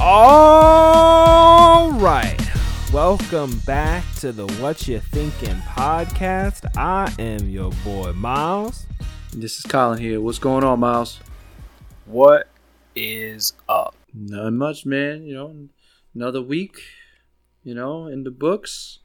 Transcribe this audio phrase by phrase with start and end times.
[0.00, 2.40] All right.
[2.92, 6.64] Welcome back to the What You Thinking podcast.
[6.76, 8.86] I am your boy Miles.
[9.34, 10.20] This is Colin here.
[10.20, 11.18] What's going on, Miles?
[12.06, 12.48] What
[12.94, 13.96] is up?
[14.14, 15.24] Not much, man.
[15.24, 15.68] You know,
[16.14, 16.78] another week,
[17.64, 19.00] you know, in the books,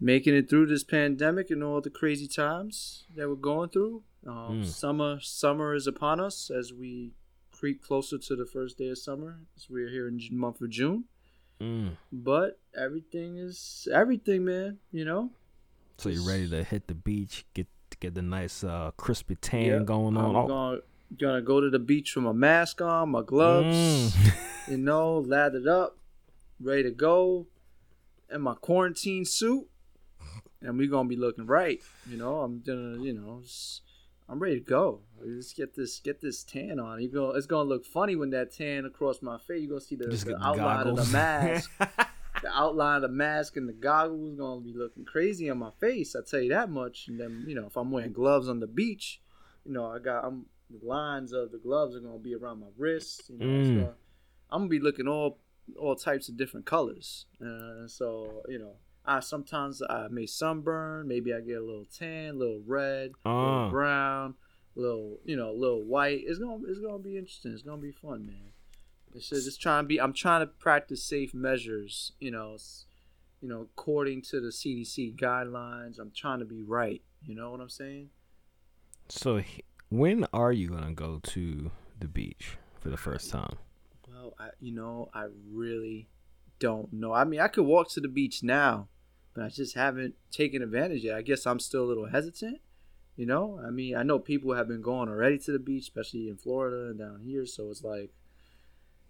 [0.00, 4.02] making it through this pandemic and all the crazy times that we're going through.
[4.26, 4.66] Um, Mm.
[4.66, 7.12] Summer, summer is upon us as we
[7.54, 9.38] creep closer to the first day of summer.
[9.56, 11.04] As we're here in the month of June,
[11.60, 11.96] Mm.
[12.12, 14.78] but everything is everything, man.
[14.90, 15.30] You know,
[15.98, 17.68] So you're ready to hit the beach, get
[18.00, 20.30] get the nice uh, crispy tan Yeah, going on?
[20.30, 20.48] I'm Oh.
[20.48, 20.80] gonna
[21.16, 23.76] gonna go to the beach with my mask on, my gloves.
[23.76, 24.34] Mm.
[24.72, 25.96] you know, lathered up,
[26.60, 27.46] ready to go,
[28.32, 29.68] in my quarantine suit,
[30.60, 31.80] and we're gonna be looking right.
[32.10, 33.80] You know, I'm gonna, you know, s-
[34.28, 35.00] I'm ready to go.
[35.20, 37.00] Let's get this, get this tan on.
[37.02, 39.60] You go, it's gonna look funny when that tan across my face.
[39.62, 41.70] You're gonna see the, the outline of the mask.
[41.78, 46.16] the outline of the mask and the goggles gonna be looking crazy on my face.
[46.16, 47.06] I tell you that much.
[47.08, 49.20] And then, you know, if I'm wearing gloves on the beach,
[49.64, 52.66] you know, I got I'm the lines of the gloves are gonna be around my
[52.78, 53.28] wrists.
[53.28, 53.74] You know, Mm.
[53.80, 53.94] gonna-
[54.50, 55.38] I'm gonna be looking all
[55.78, 57.26] all types of different colors.
[57.40, 62.30] Uh, so you know, I sometimes I may sunburn, maybe I get a little tan,
[62.36, 63.54] a little red, a Ah.
[63.56, 64.34] little brown,
[64.76, 66.22] a little you know, a little white.
[66.26, 67.52] It's gonna it's gonna be interesting.
[67.52, 68.52] It's gonna be fun, man.
[69.14, 70.00] It's just, just trying to be.
[70.00, 72.12] I'm trying to practice safe measures.
[72.18, 72.56] You know,
[73.40, 75.98] you know, according to the CDC guidelines.
[75.98, 77.02] I'm trying to be right.
[77.26, 78.10] You know what I'm saying?
[79.08, 79.42] so
[79.90, 81.70] when are you gonna go to
[82.00, 83.56] the beach for the first time?
[84.08, 86.08] Well, I, you know, I really
[86.58, 87.12] don't know.
[87.12, 88.88] I mean, I could walk to the beach now,
[89.34, 91.16] but I just haven't taken advantage yet.
[91.16, 92.60] I guess I'm still a little hesitant.
[93.16, 96.28] You know, I mean, I know people have been going already to the beach, especially
[96.28, 97.46] in Florida and down here.
[97.46, 98.10] So it's like,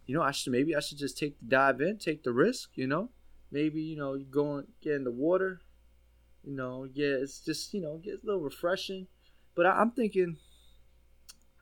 [0.06, 2.70] you know, I should maybe I should just take the dive in, take the risk.
[2.74, 3.08] You know,
[3.50, 5.60] maybe you know you go and get in the water.
[6.42, 9.06] You know, yeah, it's just you know gets a little refreshing.
[9.54, 10.36] But I, I'm thinking,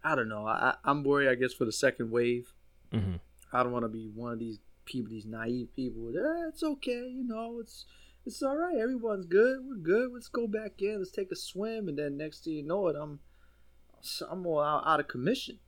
[0.02, 0.44] I don't know.
[0.46, 1.28] I, I- I'm worried.
[1.28, 2.52] I guess for the second wave.
[2.92, 3.16] Mm-hmm.
[3.52, 6.08] I don't want to be one of these people, these naive people.
[6.08, 7.84] Eh, it's okay, you know, it's
[8.24, 8.76] it's all right.
[8.76, 9.58] Everyone's good.
[9.66, 10.10] We're good.
[10.12, 10.98] Let's go back in.
[10.98, 13.20] Let's take a swim, and then next thing you know it, I'm
[14.30, 15.58] I'm all out, out of commission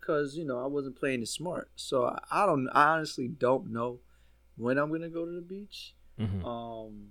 [0.00, 1.70] because you know I wasn't playing it smart.
[1.76, 2.68] So I, don't.
[2.72, 4.00] I honestly don't know
[4.56, 5.94] when I'm gonna go to the beach.
[6.20, 6.44] Mm-hmm.
[6.44, 7.08] Um,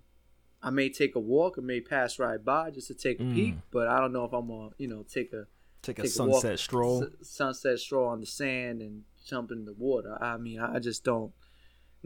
[0.64, 1.56] I may take a walk.
[1.58, 3.36] I may pass right by just to take a Mm.
[3.36, 5.46] peek, but I don't know if I'm gonna you know take a
[5.82, 7.04] Take a take a walk- sunset stroll.
[7.04, 10.18] s- sunset stroll on the sand and jump in the water.
[10.22, 11.32] I mean, I just don't.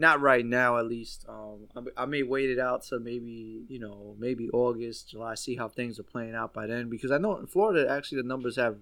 [0.00, 1.26] Not right now, at least.
[1.28, 5.34] Um, I, I may wait it out to maybe you know maybe August, July.
[5.34, 8.28] See how things are playing out by then, because I know in Florida actually the
[8.28, 8.78] numbers have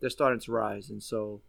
[0.00, 1.40] they're starting to rise, and so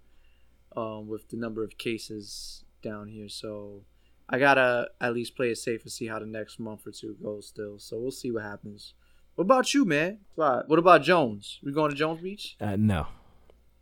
[0.75, 3.85] um, with the number of cases down here, so
[4.29, 7.17] I gotta at least play it safe and see how the next month or two
[7.21, 7.47] goes.
[7.47, 8.93] Still, so we'll see what happens.
[9.33, 10.19] What about you, man?
[10.67, 11.59] What about Jones?
[11.63, 12.55] We going to Jones Beach?
[12.61, 13.07] Uh, no,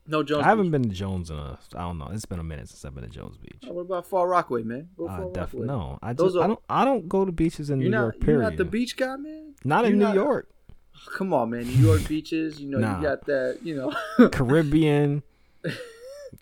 [0.07, 0.43] No Jones.
[0.43, 0.71] I haven't Beach.
[0.81, 1.57] been to Jones in a.
[1.75, 2.09] I don't know.
[2.11, 3.63] It's been a minute since I've been to Jones Beach.
[3.67, 4.89] Oh, what about Far Rockaway, man?
[4.97, 5.65] Go Uh, Far def- Rockaway.
[5.65, 8.01] no, I Those just I don't I don't go to beaches in You're New not.
[8.03, 8.15] York.
[8.27, 9.55] You're not the beach guy, man.
[9.63, 10.49] Not in You're New not- York.
[11.15, 11.63] Come on, man.
[11.65, 12.59] New York beaches.
[12.61, 12.97] You know, Nah.
[12.97, 13.59] you got that.
[13.63, 13.75] You
[14.17, 14.29] know.
[14.29, 15.23] Caribbean,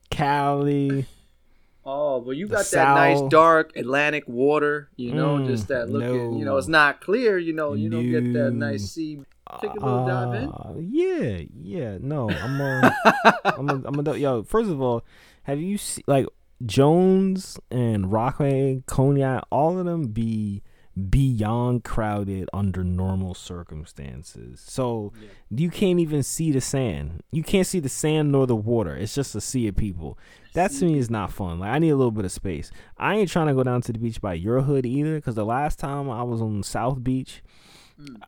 [0.10, 1.06] Cali.
[1.86, 4.90] oh, but you got that nice dark Atlantic water.
[4.96, 6.38] You know, Mm, just that looking.
[6.38, 7.38] You know, it's not clear.
[7.38, 9.22] You know, you don't get that nice sea.
[9.62, 10.50] Take a little dive in?
[10.50, 11.98] Uh, Yeah, yeah.
[12.02, 12.96] No, I'm a,
[13.46, 14.44] I'm a, I'm a, yo.
[14.44, 15.06] First of all,
[15.44, 16.26] have you seen like
[16.66, 20.64] Jones and Rockaway, Cognac, all of them be
[21.10, 24.64] beyond crowded under normal circumstances.
[24.66, 25.12] So
[25.50, 27.24] you can't even see the sand.
[27.32, 28.96] You can't see the sand nor the water.
[28.96, 30.18] It's just a sea of people.
[30.54, 31.60] That to me is not fun.
[31.60, 32.70] Like I need a little bit of space.
[32.98, 35.16] I ain't trying to go down to the beach by your hood either.
[35.16, 37.42] Because the last time I was on South Beach,
[38.02, 38.20] Mm.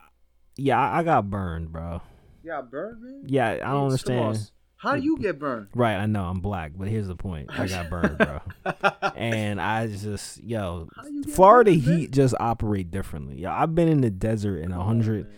[0.57, 2.01] Yeah, I, I got burned, bro.
[2.43, 3.23] You got burned, man.
[3.25, 4.52] Yeah, I don't on, understand.
[4.78, 5.69] How do you get burned?
[5.73, 8.40] Right, I know I'm black, but here's the point: I got burned, bro.
[9.16, 10.90] and I just, yo,
[11.34, 11.97] Florida burned, man?
[11.97, 13.37] heat just operate differently.
[13.37, 15.35] Yo, I've been in the desert in 107 on, hundred man.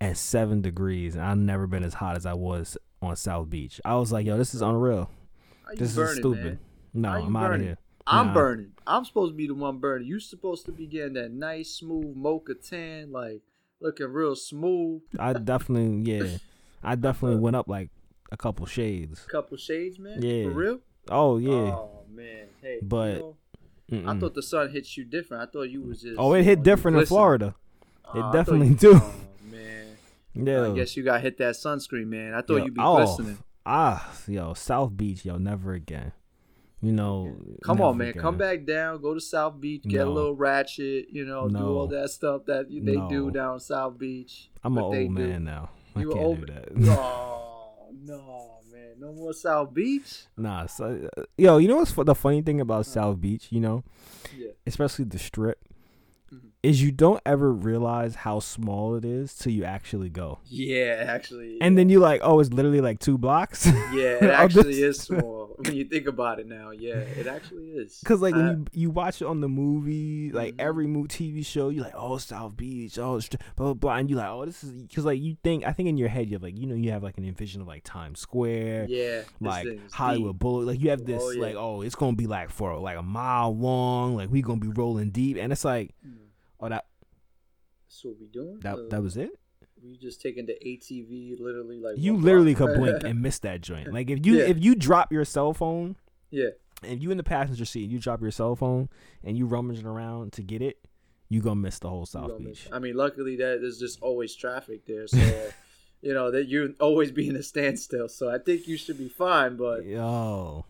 [0.00, 3.80] and seven degrees, and I've never been as hot as I was on South Beach.
[3.84, 5.08] I was like, yo, this is unreal.
[5.76, 6.44] This burning, is stupid.
[6.44, 6.58] man?
[6.92, 7.78] No, I'm out of here.
[8.06, 8.34] I'm Nah.
[8.34, 8.72] burning.
[8.86, 10.08] I'm supposed to be the one burning.
[10.08, 13.40] You're supposed to be getting that nice, smooth mocha tan, like
[13.80, 15.02] looking real smooth.
[15.18, 16.36] I definitely, yeah,
[16.82, 17.90] I definitely went up like
[18.32, 19.20] a couple shades.
[19.30, 20.20] Couple shades, man.
[20.22, 20.44] Yeah.
[20.44, 20.80] For real?
[21.08, 21.50] Oh yeah.
[21.52, 22.46] Oh man.
[22.62, 22.74] Hey.
[22.80, 23.36] you But- know,
[24.06, 25.42] I thought the sun hits you different.
[25.42, 26.14] I thought you was just.
[26.16, 27.06] oh, it you hit know, different in.
[27.06, 27.56] Florida.
[28.04, 28.94] Oh, It I definitely you- do.
[28.94, 29.14] Oh
[29.50, 29.96] man.
[30.32, 30.68] Yeah.
[30.70, 32.32] I guess you got hit that sunscreen, man.
[32.34, 33.38] I thought Yo, you'd be oh, glistening.
[33.66, 36.12] Ah, yo, South Beach, yo, never again.
[36.82, 38.14] You know, Come on, man.
[38.14, 39.02] Come back down.
[39.02, 39.82] Go to South Beach.
[39.82, 41.08] Get a little ratchet.
[41.10, 44.50] You know, do all that stuff that you- they do down South Beach.
[44.64, 45.08] I'm an old do.
[45.10, 45.70] man now.
[45.94, 46.68] I You can't old- do that.
[46.98, 48.94] Oh no, man.
[48.98, 50.24] No more South Beach.
[50.38, 53.48] nah, so, uh, yo, you know what's the funny thing about South Beach?
[53.50, 53.84] You know,
[54.36, 54.52] Yeah.
[54.66, 55.58] especially the strip.
[56.62, 61.56] Is you don't ever realize how small it is till you actually go, Yeah, actually.
[61.62, 63.64] and then you like, oh, it's literally like two blocks.
[63.94, 66.70] yeah, it actually is small when you think about it now.
[66.70, 68.02] Yeah, it actually is.
[68.04, 70.60] Cause like when you you watch it on the movie, like Mhm.
[70.60, 73.18] every movie TV show, you like oh South Beach, oh
[73.56, 75.88] blah blah blah, and you like oh this is because like you think I think
[75.88, 77.84] in your head you have like you know you have like an envision of like
[77.84, 80.40] Times Square, yeah, like Hollywood deep.
[80.40, 81.40] Boulevard, like you have this Oh, yeah.
[81.42, 84.68] like oh it's gonna be like for like a mile long, like we gonna be
[84.68, 86.16] rolling deep, and it's like Mm.
[86.60, 86.86] Oh that
[87.88, 88.60] So what we doing.
[88.60, 89.30] that Uh, that was it.
[89.82, 92.70] we just taking the ATV literally like You literally block.
[92.72, 93.92] could blink and miss that joint.
[93.92, 94.44] Like if you Yeah.
[94.44, 95.96] if you drop your cell phone,
[96.30, 96.50] yeah,
[96.82, 98.88] if you in the passenger seat, you drop your cell phone
[99.24, 100.78] and you rummaging around to get it,
[101.28, 102.46] you gonna miss the whole South Beach.
[102.46, 105.18] miss- I mean, luckily that there's just always traffic there, so
[106.02, 108.08] you know that you always be in a standstill.
[108.08, 109.56] So I think you should be fine.
[109.56, 110.64] But Yo,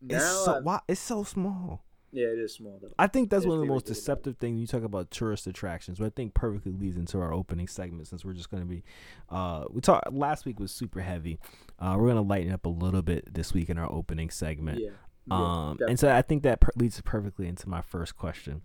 [0.00, 1.84] now, it's so I- why it's so small.
[2.12, 2.92] Yeah, it is small though.
[2.98, 3.94] I think that's one of the most really did it.
[3.94, 5.98] deceptive things when you talk about tourist attractions.
[5.98, 8.84] But I think perfectly leads into our opening segment since we're just going to be.
[9.30, 11.38] Uh, we talked last week was super heavy.
[11.78, 14.78] Uh, we're going to lighten up a little bit this week in our opening segment.
[14.80, 14.90] Yeah.
[15.26, 15.86] yeah, Um, definitely.
[15.92, 18.60] and so I think that per- leads perfectly into my first question.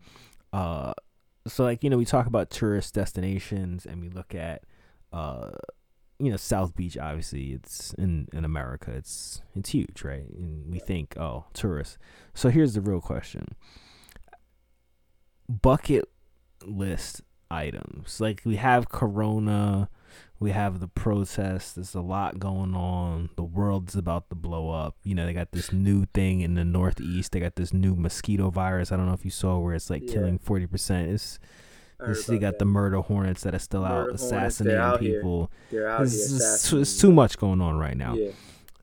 [0.54, 0.94] Uh,
[1.48, 4.64] so like you know we talk about tourist destinations and we look at,
[5.14, 5.52] uh,
[6.20, 6.98] you know South Beach.
[6.98, 8.92] Obviously, it's in in America.
[8.92, 10.28] It's it's huge, right?
[10.30, 11.98] And we think oh tourists.
[12.34, 13.56] So here's the real question:
[15.50, 16.06] bucket
[16.66, 18.20] list items.
[18.20, 19.90] Like we have Corona,
[20.40, 21.74] we have the protests.
[21.74, 23.30] There's a lot going on.
[23.36, 24.96] The world's about to blow up.
[25.04, 27.32] You know, they got this new thing in the Northeast.
[27.32, 28.92] They got this new mosquito virus.
[28.92, 30.14] I don't know if you saw where it's like Yeah.
[30.14, 31.10] killing forty percent.
[31.12, 31.40] It's
[32.00, 32.60] I heard this, they about got that.
[32.60, 35.52] the murder hornets that are still Murder out assassinating out people.
[35.74, 38.14] Out It's, it's, it's too much going on right now.
[38.14, 38.32] Yeah.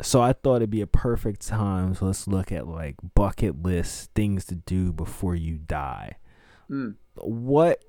[0.02, 1.94] So I thought it'd be a perfect time.
[1.94, 6.16] So let's look at like bucket lists, things to do before you die.
[6.68, 6.96] Mm.
[7.16, 7.84] What,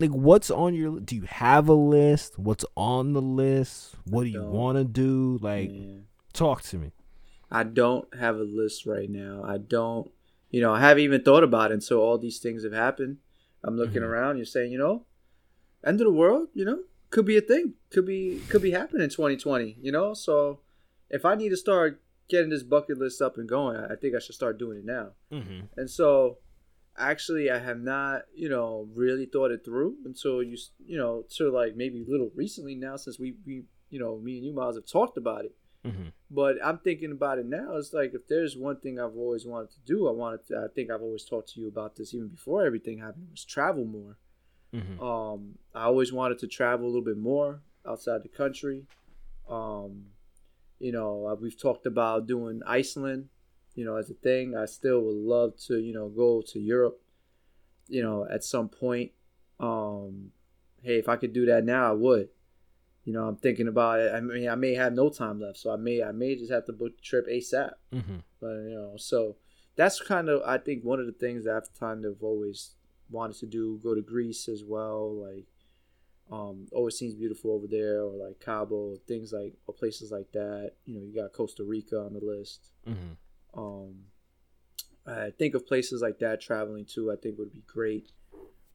[0.00, 0.98] like, what's on your?
[0.98, 2.38] Do you have a list?
[2.38, 3.94] What's on the list?
[4.04, 5.38] What do you want to do?
[5.40, 6.06] Like, Man.
[6.32, 6.90] talk to me.
[7.50, 9.44] I don't have a list right now.
[9.46, 10.10] I don't,
[10.50, 13.18] you know, I haven't even thought about it until all these things have happened.
[13.64, 14.06] I'm looking Mhm.
[14.08, 14.36] around.
[14.38, 15.06] You're saying, you know,
[15.84, 16.48] end of the world.
[16.54, 17.74] You know, could be a thing.
[17.90, 19.76] Could be could be happening in 2020.
[19.80, 20.60] You know, so
[21.10, 24.14] if I need to start getting this bucket list up and going, I I think
[24.14, 25.12] I should start doing it now.
[25.30, 25.66] Mm-hmm.
[25.76, 26.38] And so,
[26.96, 31.50] actually, I have not, you know, really thought it through until you, you know, to
[31.50, 34.76] like maybe a little recently now since we, we, you know, me and you, Miles,
[34.76, 35.54] have talked about it.
[35.86, 36.08] Mm-hmm.
[36.30, 37.76] But I'm thinking about it now.
[37.76, 40.58] It's like if there's one thing I've always wanted to do, I wanted to.
[40.58, 43.28] I think I've always talked to you about this even before everything happened.
[43.30, 44.16] Was travel more.
[44.74, 45.02] Mm-hmm.
[45.02, 48.84] Um, I always wanted to travel a little bit more outside the country.
[49.50, 50.06] Um,
[50.78, 53.28] you know, uh, we've talked about doing Iceland.
[53.74, 55.78] You know, as a thing, I still would love to.
[55.78, 57.00] You know, go to Europe.
[57.88, 59.10] You know, at some point.
[59.58, 60.30] Um,
[60.82, 62.28] hey, if I could do that now, I would.
[63.04, 64.14] You know, I'm thinking about it.
[64.14, 66.66] I mean, I may have no time left, so I may, I may just have
[66.66, 67.72] to book the trip ASAP.
[67.92, 68.16] Mm-hmm.
[68.40, 69.36] But you know, so
[69.76, 72.74] that's kind of I think one of the things that I've kind of always
[73.10, 73.80] wanted to do.
[73.82, 75.46] Go to Greece as well, like
[76.30, 80.72] um, always seems beautiful over there, or like Cabo, things like or places like that.
[80.86, 82.70] You know, you got Costa Rica on the list.
[82.88, 83.60] Mm-hmm.
[83.60, 83.94] Um,
[85.06, 87.12] I think of places like that traveling too.
[87.12, 88.12] I think would be great.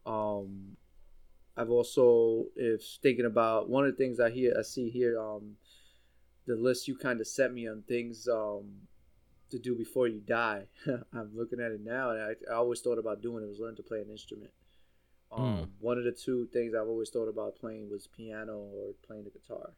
[0.06, 0.78] Um,
[1.58, 5.56] I've also, if thinking about one of the things I hear, I see here, um,
[6.46, 8.66] the list you kind of set me on things um,
[9.50, 10.64] to do before you die.
[11.14, 13.76] I'm looking at it now, and I, I always thought about doing it was learn
[13.78, 14.52] to play an instrument.
[15.32, 15.68] Um, Mm.
[15.82, 19.30] One of the two things I've always thought about playing was piano or playing the
[19.32, 19.72] guitar.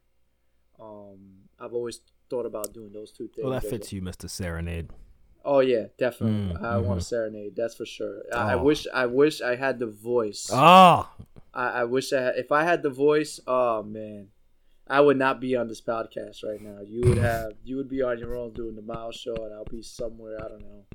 [0.79, 1.17] Um,
[1.59, 3.43] I've always thought about doing those two things.
[3.43, 4.89] Well, that fits you, Mister Serenade.
[5.43, 6.55] Oh yeah, definitely.
[6.55, 7.01] Mm, I want mhm.
[7.01, 7.55] a serenade.
[7.55, 8.21] That's for sure.
[8.33, 8.63] I, I Oh.
[8.63, 8.85] wish.
[8.93, 10.49] I wish I had the voice.
[10.53, 11.09] Oh,
[11.53, 12.35] I, I wish I had.
[12.37, 14.27] If I had the voice, oh man,
[14.87, 16.79] I would not be on this podcast right now.
[16.85, 17.53] You would have.
[17.63, 20.37] You would be on your own doing the Miles show, and I'll be somewhere.
[20.43, 20.85] I don't know,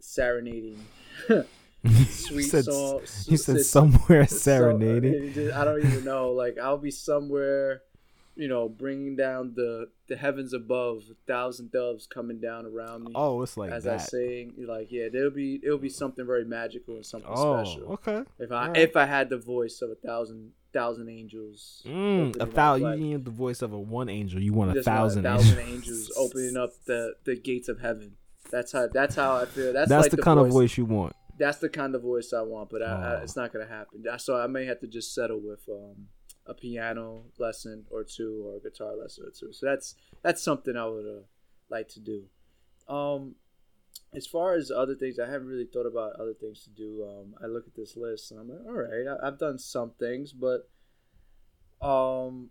[0.00, 0.84] serenading.
[2.08, 3.00] Sweet said, song.
[3.26, 5.32] You said s- somewhere serenading.
[5.34, 6.32] just- I don't even know.
[6.32, 7.82] Like I'll be somewhere,
[8.36, 13.12] you know, bringing down the the heavens above, a thousand doves coming down around me
[13.14, 14.08] Oh, it's like as I that.
[14.08, 17.92] sing, like yeah, there'll be it'll be something very magical and something oh, special.
[17.94, 18.22] okay.
[18.38, 18.76] If I alright.
[18.76, 21.82] if I had the voice of a thousand thousand angels.
[21.86, 23.00] Mm, a thousand.
[23.02, 24.40] you need the voice of a one angel.
[24.40, 25.22] You want a just want thousand.
[25.22, 26.12] thousand angels.
[26.16, 28.16] opening up the the gates of heaven.
[28.50, 28.86] That's how.
[28.86, 29.72] That's how I feel.
[29.72, 31.14] That's, That's like the, the, kind voice, of voice you want.
[31.38, 33.20] That's the kind of voice I want, but I, I, Oh.
[33.22, 34.04] it's not gonna happen.
[34.18, 36.06] So I may have to just settle with um,
[36.46, 39.52] a piano lesson or two, or a guitar lesson or two.
[39.52, 41.22] So that's that's something I would uh,
[41.68, 42.24] like to do.
[42.88, 43.34] Um,
[44.14, 47.06] as far as other things, I haven't really thought about other things to do.
[47.08, 49.92] Um, I look at this list and I'm like, all right, I, I've done some
[49.98, 50.68] things, but
[51.82, 52.50] um,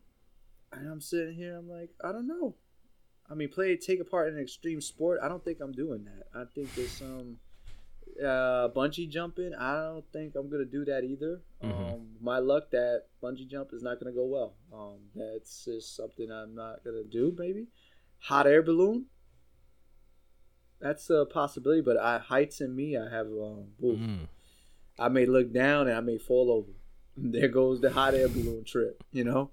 [0.71, 2.55] and I'm sitting here, I'm like, I don't know.
[3.29, 5.19] I mean, play, take a part in an extreme sport.
[5.23, 6.39] I don't think I'm doing that.
[6.39, 7.37] I think there's some
[8.21, 9.53] uh, bungee jumping.
[9.53, 11.41] I don't think I'm gonna do that either.
[11.63, 11.93] Mhm.
[11.93, 14.55] Um, my luck that bungee jump is not gonna go well.
[14.71, 17.35] Um, that's just something I'm not gonna do.
[17.37, 17.67] Maybe
[18.19, 19.05] hot air balloon.
[20.79, 23.67] That's a possibility, but I heights in me, I have um.
[23.81, 24.27] Mm.
[24.97, 26.71] I may look down and I may fall over.
[27.17, 29.51] There goes the hot air balloon trip, you know?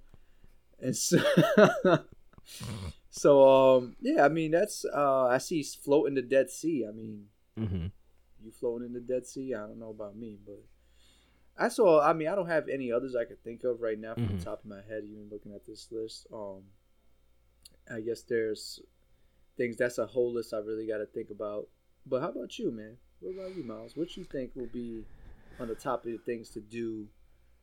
[0.80, 1.23] And so,
[3.11, 6.87] so um, yeah, I mean, that's, uh, I see floating the Dead Sea.
[6.88, 7.87] I mean, hmm
[8.44, 9.54] you floating in the Dead Sea?
[9.54, 10.62] I don't know about me, but
[11.58, 14.14] I saw, I mean, I don't have any others I could think of right now
[14.14, 14.38] from Mhm.
[14.38, 16.26] the top of my head, even looking at this list.
[16.32, 16.62] Um,
[17.90, 18.80] I guess there's
[19.56, 21.68] things that's a whole list I really got to think about.
[22.06, 22.96] But how about you, man?
[23.20, 23.96] What about you, Miles?
[23.96, 25.04] What you think will be
[25.61, 27.08] on the top of the things to do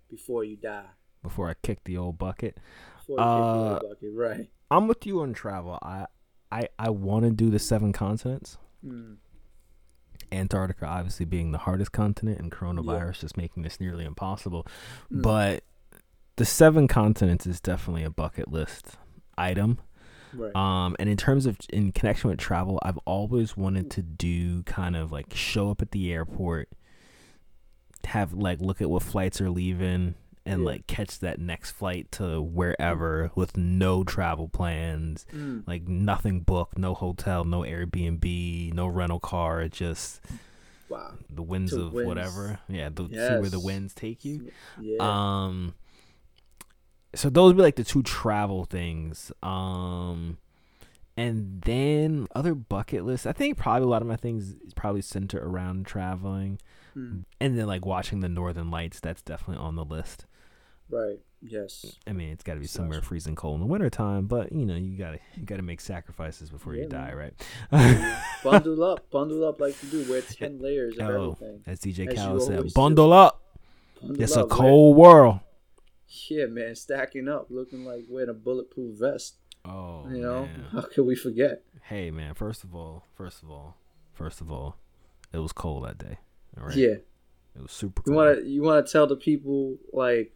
[0.09, 0.89] before you die?
[1.24, 4.51] Before I kick the old bucket, Uh, kick the old bucket, right?
[4.71, 5.79] I'm with you on travel.
[5.81, 6.05] I
[6.51, 8.57] I I want to do the seven continents.
[8.86, 9.17] Mm.
[10.31, 14.65] Antarctica obviously being the hardest continent, and coronavirus just making this nearly impossible.
[15.12, 15.21] Mm.
[15.21, 15.63] But
[16.36, 18.98] the seven continents is definitely a bucket list
[19.38, 19.79] item.
[20.33, 20.55] Right.
[20.55, 24.95] Um, and in terms of in connection with travel, I've always wanted to do kind
[24.95, 26.69] of like show up at the airport,
[28.05, 30.15] have like look at what flights are leaving,
[30.46, 30.65] and Yeah.
[30.67, 35.63] like catch that next flight to wherever with no travel plans, Mm.
[35.67, 40.22] like nothing booked, no hotel, no Airbnb, no rental car, just
[40.89, 41.13] Wow.
[41.29, 42.08] the winds To of winds.
[42.08, 42.60] whatever.
[42.67, 44.51] Yeah, the, see where the winds take you.
[44.79, 44.98] Yeah.
[45.01, 45.74] Um
[47.15, 49.31] so those would be like the two travel things.
[49.43, 50.38] Um
[51.17, 53.25] and then other bucket lists.
[53.25, 56.60] I think probably a lot of my things probably center around traveling.
[56.96, 57.25] Mm.
[57.41, 60.25] And then like watching the northern lights, that's definitely on the list.
[60.89, 61.19] Right.
[61.41, 61.86] Yes.
[62.08, 64.75] I mean, it's got to be somewhere freezing cold in the wintertime, but you know,
[64.75, 67.31] you got to you got to make sacrifices before you Yeah, die, man.
[67.72, 68.24] right?
[68.43, 70.12] bundle up, bundle up like you do.
[70.12, 71.62] Wear ten layers of Oh, everything.
[71.67, 72.79] as DJ you Khaled said, always do.
[72.79, 73.41] bundle up.
[74.01, 75.39] Bundle It's a up, wear- cold world.
[76.27, 79.36] Yeah, man, stacking up, looking like wearing a bulletproof vest.
[79.63, 80.65] Oh, you know, man.
[80.72, 81.62] how could we forget?
[81.84, 83.77] Hey man, first of all, first of all,
[84.13, 84.75] first of all,
[85.31, 86.17] it was cold that day.
[86.60, 86.75] All right.
[86.75, 86.88] Yeah,
[87.55, 90.34] It was super you want to you want to tell the people like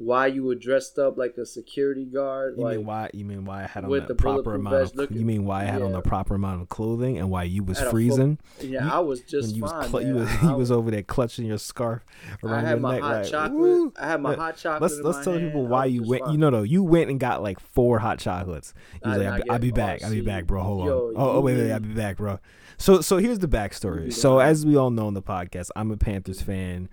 [0.00, 3.10] why you were dressed up like a security guard, you like mean why?
[3.12, 5.10] You mean why I had on the, the proper amount of?
[5.10, 7.78] you mean why I had on the proper amount of clothing and why you was
[7.78, 8.38] a full- freezing?
[8.60, 9.88] yeah, you- I was just you was fine.
[9.88, 12.04] cl- you was I he was over there clutching your scarf
[12.42, 13.02] I around had your my neck.
[13.02, 13.58] hot like, chocolate.
[13.58, 14.82] "Woo." I had my hot chocolate.
[14.82, 15.46] Let's let's tell hand.
[15.46, 16.22] people why you went.
[16.24, 16.32] fine.
[16.32, 18.74] You know, no, you went and got like four hot chocolates.
[19.02, 20.00] I was did like, not I'll, be oh, back.
[20.02, 20.62] oh, I'll be back, bro.
[20.62, 21.14] Hold yo, on.
[21.16, 22.38] Oh, oh, wait, wait, I'll be back, bro.
[22.76, 24.12] So, so here's the backstory.
[24.12, 26.88] So, as we all know in the podcast, I'm a Panthers fan.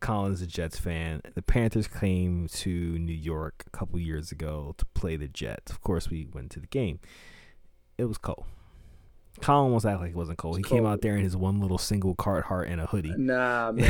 [0.00, 1.22] Colin's a Jets fan.
[1.34, 5.70] The Panthers came to New York a couple years ago to play the Jets.
[5.70, 7.00] Of course, we went to the game.
[7.96, 8.44] It was cold.
[9.40, 10.56] Colin almost act like it wasn't cold.
[10.56, 13.14] He came out there in his one little single Carhartt and a hoodie.
[13.16, 13.86] Nah, man.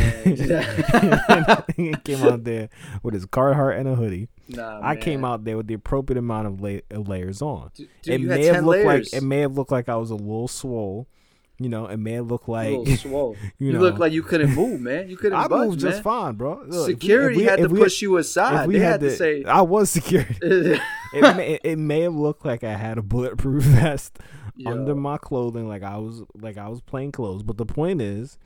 [1.76, 2.68] he came out there
[3.02, 4.28] with his Carhartt and a hoodie.
[4.48, 7.70] nah, I came out there with the appropriate amount of, la- of uh, layers on.
[7.74, 9.12] Dude, it may have looked layers.
[9.12, 11.08] like it may have looked like I was a little swole.
[11.60, 12.70] You know, it may have looked like
[13.04, 13.80] you You, know.
[13.80, 15.08] look like you couldn't move, man.
[15.10, 15.44] You couldn't move.
[15.44, 16.62] I budge, moved just fine, bro.
[16.64, 18.68] Look, if we- if Security had to we- push you aside.
[18.68, 20.36] we They had had to say, I was security.
[20.42, 24.18] it, may, it may have looked like I had a bulletproof vest
[24.66, 27.42] under my clothing, like I was like I was plain clothes.
[27.42, 28.38] But the point is,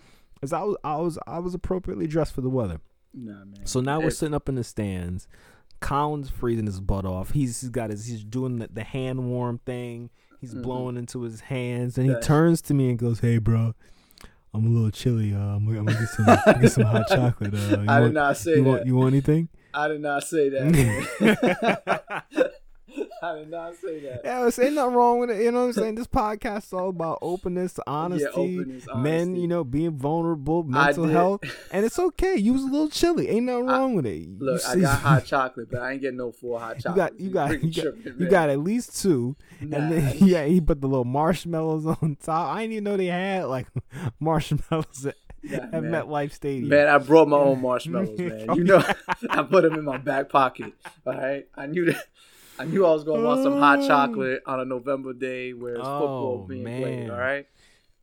[0.43, 2.81] is I was I was I was appropriately dressed for the weather.
[3.15, 3.65] Nah, man.
[3.67, 5.29] So now we're sitting up in the stands.
[5.81, 7.33] Colin's freezing his butt off.
[7.33, 10.11] He's, he's got his he's doing the, the hand warm thing.
[10.43, 10.63] He's Mhm.
[10.63, 13.75] blowing into his hands, and he turns to me and goes, "Hey, bro,
[14.53, 15.33] I'm a little chilly.
[15.33, 16.27] Uh, I'm, gonna- I'm gonna get some
[16.61, 17.55] get some hot chocolate.
[17.55, 18.69] Uh, I want, did not say you that.
[18.69, 22.25] want you want anything?" I did not say that.
[23.23, 24.23] I did not say that.
[24.25, 25.43] Yeah, there's ain't nothing wrong with it.
[25.43, 25.95] You know what I'm saying?
[25.95, 31.41] This podcast is all about openness, honesty, openness, men, you know, being vulnerable, mental health,
[31.73, 32.37] and it's okay.
[32.37, 33.29] You was a little chilly.
[33.29, 34.17] Ain't nothing I- wrong with it.
[34.27, 36.83] You Look, I see- got hot chocolate, but I ain't getting no full hot You
[36.83, 36.97] chocolate.
[36.97, 39.77] got, you got, you got, tripping, you got at least two, Nah.
[39.77, 42.55] and then yeah, he put the little marshmallows on top.
[42.57, 43.69] I didn't even know they had like
[44.21, 45.17] marshmallows at
[45.73, 45.83] man.
[45.85, 46.69] MetLife Stadium.
[46.69, 48.47] Man, I brought my own marshmallows, man.
[48.49, 48.83] Oh, You know,
[49.31, 50.73] I put them in my back pocket.
[51.07, 52.05] All right, I knew that.
[52.63, 55.89] I knew I was gonna want some hot chocolate on a November day where it's
[55.89, 56.81] football Oh, being man.
[56.81, 57.11] played.
[57.11, 57.47] All right.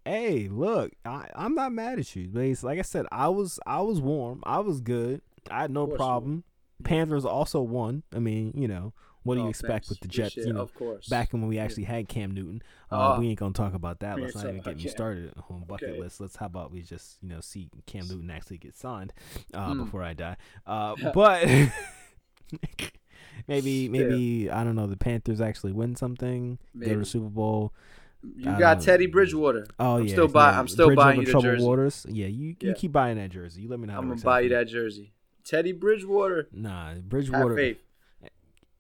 [0.06, 2.28] Hey, look, I, I'm not mad at you.
[2.32, 4.42] But like I said, I was I was warm.
[4.44, 5.22] I was good.
[5.50, 6.44] I had no problem.
[6.84, 8.04] Panthers also won.
[8.16, 9.90] I mean, you know, what do you Oh, expect thanks.
[9.90, 10.34] with the Jets?
[10.36, 11.08] shit, You know, of course.
[11.08, 12.62] back when we actually had Cam Newton.
[12.92, 13.20] Uh, Oh.
[13.20, 14.20] we ain't gonna talk about that.
[14.20, 16.00] Let's not even get me started on bucket Okay.
[16.00, 16.20] list.
[16.22, 19.14] Let's how about we just you know see Cam Newton actually get signed
[19.54, 19.86] uh, Mm.
[19.86, 20.38] before I die.
[20.66, 21.48] Uh, but
[23.48, 24.88] maybe maybe I don't know.
[24.88, 26.58] The Panthers actually win something.
[26.80, 27.74] Go to the Super Bowl.
[28.36, 29.66] You I got Teddy Bridgewater.
[29.80, 30.60] Oh I'm yeah, still buy- yeah.
[30.60, 31.64] I'm still buying you the jersey.
[31.66, 32.06] waters.
[32.10, 32.74] Yeah, you you Yeah.
[32.74, 33.62] keep buying that jersey.
[33.62, 33.94] You let me know.
[33.94, 35.14] How I'm gonna buy you that jersey.
[35.46, 36.48] Teddy Bridgewater.
[36.52, 37.56] Nah, Bridgewater.
[37.56, 37.82] faith.
[38.24, 38.28] Eh,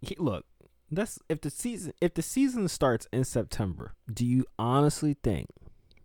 [0.01, 0.46] he- look,
[0.91, 3.93] that's if the season if the season starts in September.
[4.13, 5.48] Do you honestly think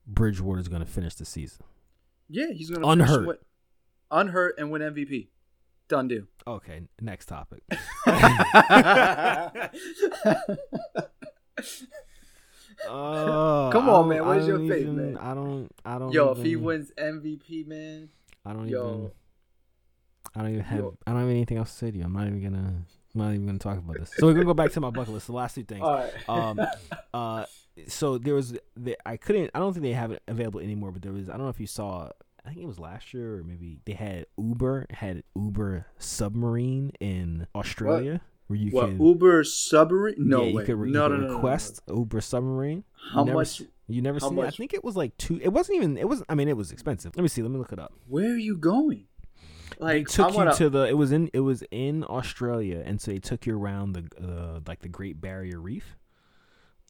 [0.07, 1.65] Bridgewater's going to finish the season?
[2.29, 3.25] Yeah, he's gonna Unhurt.
[3.27, 3.41] finish
[4.11, 5.29] unhurt and win MVP.
[5.89, 6.25] Done deal.
[6.47, 7.63] Okay, next topic.
[12.89, 14.27] Uh, Come on, man.
[14.27, 15.17] Where's your faith, man?
[15.17, 15.71] I don't.
[15.85, 16.13] I don't.
[16.13, 18.11] Yo, even, if he wins MVP, man.
[18.45, 18.89] I don't yo.
[18.89, 19.11] even.
[20.35, 20.79] I don't even have.
[20.79, 20.99] Yo.
[21.07, 22.05] I don't have anything else to say to you.
[22.05, 22.75] I'm not even gonna.
[23.15, 24.11] I'm not even gonna talk about this.
[24.17, 25.29] So we're gonna go back to my bucket list.
[25.29, 25.83] The last two things.
[25.83, 26.29] All right.
[26.29, 26.61] Um,
[27.15, 27.47] uh,
[27.89, 31.03] so there was the, I couldn't I don't think they have it available anymore, but
[31.03, 32.11] there was I don't know if you saw
[32.45, 37.47] I think it was last year or maybe they had Uber had Uber submarine in
[37.55, 40.17] Australia where you what could Uber submarine?
[40.19, 41.35] No yeah, you could, re- no, you no, no, no, no.
[41.37, 42.85] request Uber submarine.
[43.13, 43.63] How you never, much?
[43.89, 44.45] You never seen it?
[44.45, 45.41] I think it was like two.
[45.43, 45.97] It wasn't even.
[45.97, 46.23] It was.
[46.29, 47.17] I mean, it was expensive.
[47.17, 47.43] Let me see.
[47.43, 47.93] Let me look it up.
[48.07, 49.07] Where are you going?
[49.79, 50.87] They Like took you to the.
[50.87, 51.31] It was in.
[51.33, 55.21] It was in Australia, and so they took you around the uh, like the Great
[55.21, 55.97] Barrier Reef.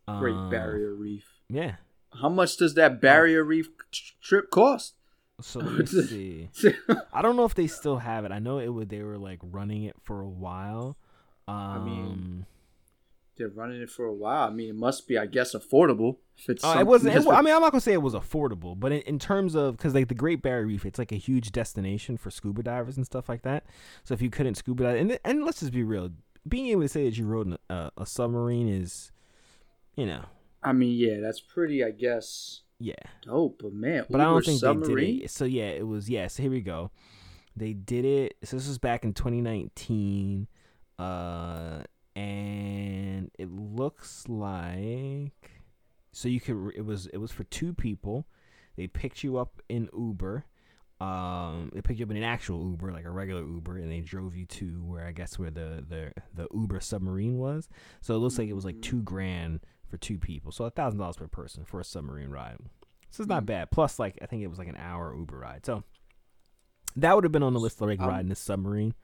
[0.06, 1.25] Great Uh, Barrier Reef.
[1.49, 1.76] Yeah.
[2.20, 4.94] How much does that Barrier Reef tr- trip cost?
[5.41, 6.49] So let me see.
[7.12, 8.33] I don't know if they still have it.
[8.33, 8.88] I know it would.
[8.88, 10.97] They were like running it for a while.
[11.47, 12.47] Um, I mean,
[13.37, 14.49] They're running it for a while.
[14.49, 16.17] I mean, it must be, I guess, affordable.
[16.39, 17.17] If it's uh, it wasn't.
[17.17, 19.76] It, I mean, I'm not gonna say it was affordable, but in, in terms of
[19.76, 23.06] because like the Great Barrier Reef, it's like a huge destination for scuba divers and
[23.06, 23.65] stuff like that.
[24.04, 26.11] So if you couldn't scuba dive, and and let's just be real,
[26.49, 29.13] being able to say that you rode a, a submarine is,
[29.97, 30.25] you know,
[30.63, 32.94] I mean, yeah, that's pretty, I guess, yeah.
[33.23, 33.60] dope.
[33.62, 34.97] But man, But I Uber don't think submarine.
[34.97, 35.30] they did it.
[35.30, 36.26] So yeah, it was yeah.
[36.28, 36.90] So here we go.
[37.56, 38.36] They did it.
[38.44, 40.49] So this was back in 2019,
[40.99, 41.82] uh,
[42.16, 45.32] and it looks like
[46.12, 46.73] so you could.
[46.76, 48.26] It was it was for two people.
[48.76, 50.44] They picked you up in Uber.
[51.00, 54.00] Um, they picked you up in an actual Uber, like a regular Uber, and they
[54.00, 57.68] drove you to where I guess where the the the Uber submarine was.
[58.00, 59.60] So it looks like it was like two grand
[59.95, 62.57] for two people, so a thousand dollars per person for a submarine ride.
[63.11, 63.71] So it's not bad.
[63.71, 65.65] Plus, like I think it was like an hour Uber ride.
[65.65, 65.85] So
[66.97, 68.95] that would have been on the list of like Um, riding this submarine.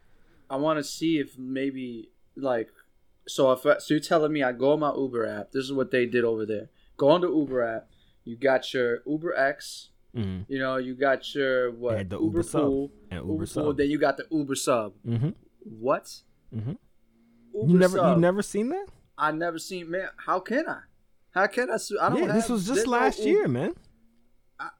[0.49, 2.71] I want to see if maybe like
[3.29, 5.53] so if I, so you're telling me I go on my Uber app.
[5.53, 6.71] This is what they did over there.
[6.97, 7.89] Go on the Uber app.
[8.25, 9.91] You got your Uber X.
[10.17, 10.53] Mm-hmm.
[10.53, 13.47] You know, you got your what the Uber, Uber sub pool, and Uber, Uber pool.
[13.47, 13.77] sub.
[13.77, 14.95] Then you got the Uber sub.
[15.07, 15.29] Mm-hmm.
[15.79, 16.23] What?
[16.53, 16.73] Mm-hmm.
[17.55, 18.17] Uber You never sub.
[18.17, 18.87] you never seen that?
[19.21, 20.09] I never seen man.
[20.17, 20.81] How can I?
[21.33, 21.77] How can I?
[21.77, 22.23] su- I don't.
[22.27, 23.75] Yeah, this was just no last year, man.
[24.59, 24.71] I,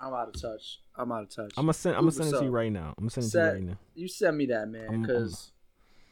[0.00, 0.80] I'm out of touch.
[0.96, 1.52] I'm out of touch.
[1.56, 1.96] I'm gonna send.
[1.96, 2.94] I'm gonna send it to you right now.
[2.96, 3.78] I'm gonna send it to you right now.
[3.94, 5.50] you send me that man because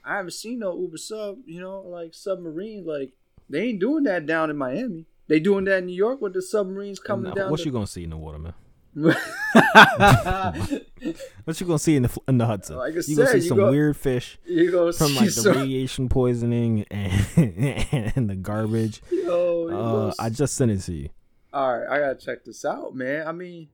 [0.05, 1.39] I haven't seen no Uber sub.
[1.47, 2.85] You know, like submarine.
[2.85, 3.13] Like
[3.49, 5.07] they ain't doing that down in Miami.
[5.29, 7.51] They doing that in New York with the submarines coming Nah, down.
[7.51, 8.55] what the- you gonna see in the water, man?
[11.45, 12.77] What you gonna see in the in the Hudson?
[12.77, 15.57] Like you gonna see you some go- weird fish from like the some.
[15.57, 17.27] radiation poisoning and,
[18.17, 19.01] and the garbage.
[19.11, 21.09] Yo, Uh, I just sent it to you.
[21.53, 23.27] All right, I gotta check this out, man.
[23.27, 23.69] I mean,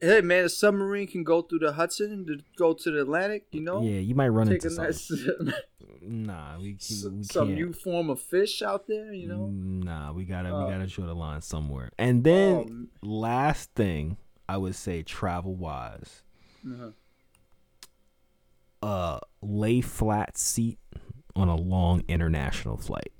[0.00, 3.46] hey, man, a submarine can go through the Hudson to go to the Atlantic.
[3.52, 5.46] You know, Yeah, you might run take into something.
[5.46, 5.60] nice,
[6.02, 9.12] Nah, we, we some new form of fish out there.
[9.12, 10.64] You know, Nah, we gotta Oh.
[10.66, 11.90] we gotta draw the line somewhere.
[11.98, 14.16] And then Um, last thing
[14.50, 16.22] I would say, travel wise,
[16.66, 16.90] uh-huh.
[18.82, 20.78] uh, lay flat seat
[21.36, 23.12] on a long international flight.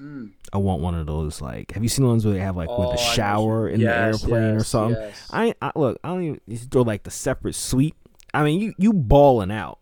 [0.00, 0.30] Mm.
[0.52, 1.40] I want one of those.
[1.40, 3.80] Like, have you seen the ones where they have like Oh, with a shower in
[3.80, 5.00] Yes, the airplane or something?
[5.00, 5.28] yes.
[5.32, 5.98] I, I look.
[6.02, 7.94] I don't even you throw like the separate suite.
[8.34, 9.78] I mean, you you balling out.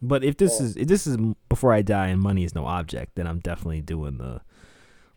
[0.00, 0.64] But if this Oh.
[0.64, 1.16] is if this is
[1.48, 4.40] before I die and money is no object, then I'm definitely doing the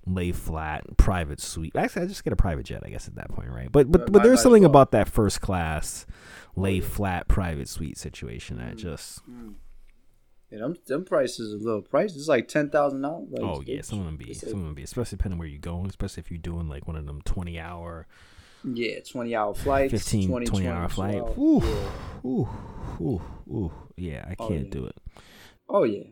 [0.08, 1.76] lay flat private suite.
[1.76, 3.72] Actually, I just get a private jet, I guess at that point, right?
[3.72, 6.06] But but but there's something about that first class
[6.56, 8.78] lay flat private suite situation that Mm.
[8.78, 9.56] just Mm.
[10.52, 12.16] Yeah, them, them prices are a little price.
[12.16, 13.28] It's like ten thousand dollars.
[13.42, 15.88] oh yeah, some of them be some of them be especially depending where you're going,
[15.88, 18.06] especially if you're doing like one of them twenty hour
[18.64, 19.92] Yeah, twenty hour flights.
[19.92, 21.38] 15, 20, 20 hour 24 flight.
[21.38, 22.30] Ooh, Yeah.
[22.30, 22.50] ooh,
[23.02, 23.72] ooh, ooh.
[23.98, 24.72] Yeah, I Oh, can't yeah.
[24.72, 24.96] do it.
[25.68, 26.04] Oh yeah.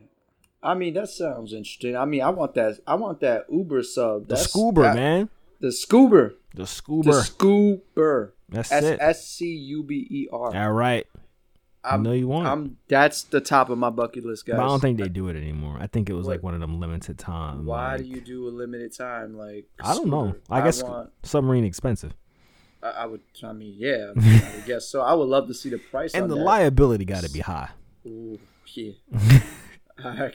[0.64, 1.96] I mean that sounds interesting.
[1.96, 4.22] I mean I want that I want that Uber sub.
[4.22, 5.28] The That's- Scuber, that- man.
[5.60, 6.34] The Scuber.
[6.54, 7.80] The The Scuber.
[7.94, 8.30] Scuber.
[8.48, 8.98] That's S it.
[9.00, 10.54] S C U B E R.
[10.54, 11.06] All right.
[11.82, 12.46] I I'm, know you want.
[12.48, 14.56] I'm that's the top of my bucket list, guys.
[14.56, 15.76] But I don't think they do it anymore.
[15.78, 17.66] I think it was like one of them limited time.
[17.66, 19.36] Why like- do you do a limited time?
[19.36, 20.28] Like I don't know.
[20.30, 20.40] scooter?
[20.50, 22.14] I guess want, submarine expensive,
[22.82, 23.20] I, I would.
[23.42, 24.12] I mean, yeah.
[24.16, 25.02] I, mean, I guess so.
[25.02, 26.14] I would love to see the price.
[26.14, 26.40] and the that.
[26.42, 27.68] liability got to be high.
[28.06, 28.38] Ooh,
[28.72, 28.92] yeah.
[29.98, 30.32] I.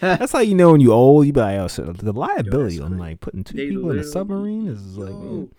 [0.00, 1.26] That's how you know when you old.
[1.26, 4.04] You be like, oh, so the liability on like putting two They people in a
[4.04, 5.14] submarine is like.
[5.14, 5.50] Man.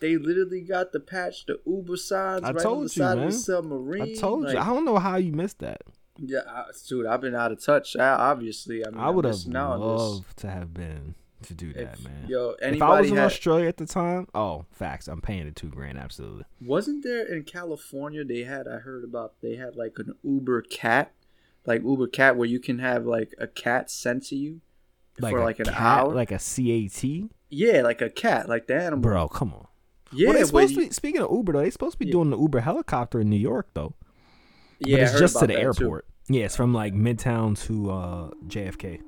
[0.00, 3.26] they literally got the patch, the Uber signs I right on the you, side man.
[3.26, 4.02] of the submarine.
[4.02, 4.60] I told like, you.
[4.60, 5.82] I don't know how you missed that.
[6.20, 7.94] Yeah, I, dude, I've been out of touch.
[7.96, 12.04] I, obviously, I mean, I would have loved to have been to do that, If-
[12.04, 12.26] man.
[12.26, 15.06] Yo, if I was in had, Australia at the time, oh, facts.
[15.06, 16.44] I'm paying the two grand, absolutely.
[16.60, 18.24] wasn't there in California?
[18.24, 19.34] They had I heard about.
[19.42, 21.12] They had like an Uber cat,
[21.68, 24.60] like Uber cat, where you can have like a cat sent to you
[25.20, 26.14] for like an cat- hour.
[26.14, 27.04] like a CAT,
[27.50, 28.98] yeah, like a cat, like the animal.
[29.00, 29.28] bro.
[29.28, 29.66] Come on.
[30.12, 32.06] Yeah, well, they supposed you- to be, speaking of Uber though, they supposed to be
[32.06, 32.12] Yeah.
[32.12, 33.94] doing the Uber helicopter in New York though.
[34.80, 35.66] yeah, but I it's just to the that, too.
[35.84, 36.06] airport.
[36.30, 39.00] Yeah, it's from like Midtown to uh, JFK.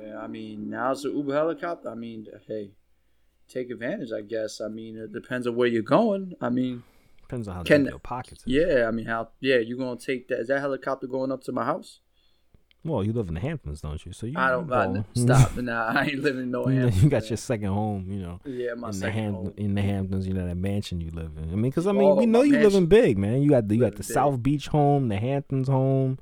[0.00, 1.88] Yeah, I mean, now it's an Uber helicopter.
[1.90, 2.70] I mean, hey,
[3.48, 4.10] take advantage.
[4.12, 4.60] I guess.
[4.60, 6.34] I mean, it depends on where you're going.
[6.40, 6.82] I mean,
[7.32, 8.42] Depends on how Can- your pockets.
[8.42, 8.46] Is.
[8.46, 8.84] yeah.
[8.86, 9.30] I mean, how?
[9.40, 10.40] Yeah, you gonna take that?
[10.40, 12.00] Is that helicopter going up to my house?
[12.84, 14.12] Well, you live in the Hamptons, don't you?
[14.12, 14.34] So you.
[14.36, 14.70] I don't.
[14.70, 15.56] I, stop.
[15.56, 16.68] nah, I ain't living in no.
[16.68, 19.32] you, Hamptons, you got your second home, you know, yeah, my in the second Ham-
[19.34, 19.54] home.
[19.56, 20.26] in the Hamptons.
[20.26, 21.44] You know that mansion you live in.
[21.44, 22.86] I mean, because I mean, Oh, we know you live in mansion.
[22.86, 23.40] big, man.
[23.40, 24.12] You got the, you got the big.
[24.12, 26.18] South Beach home, the Hamptons home.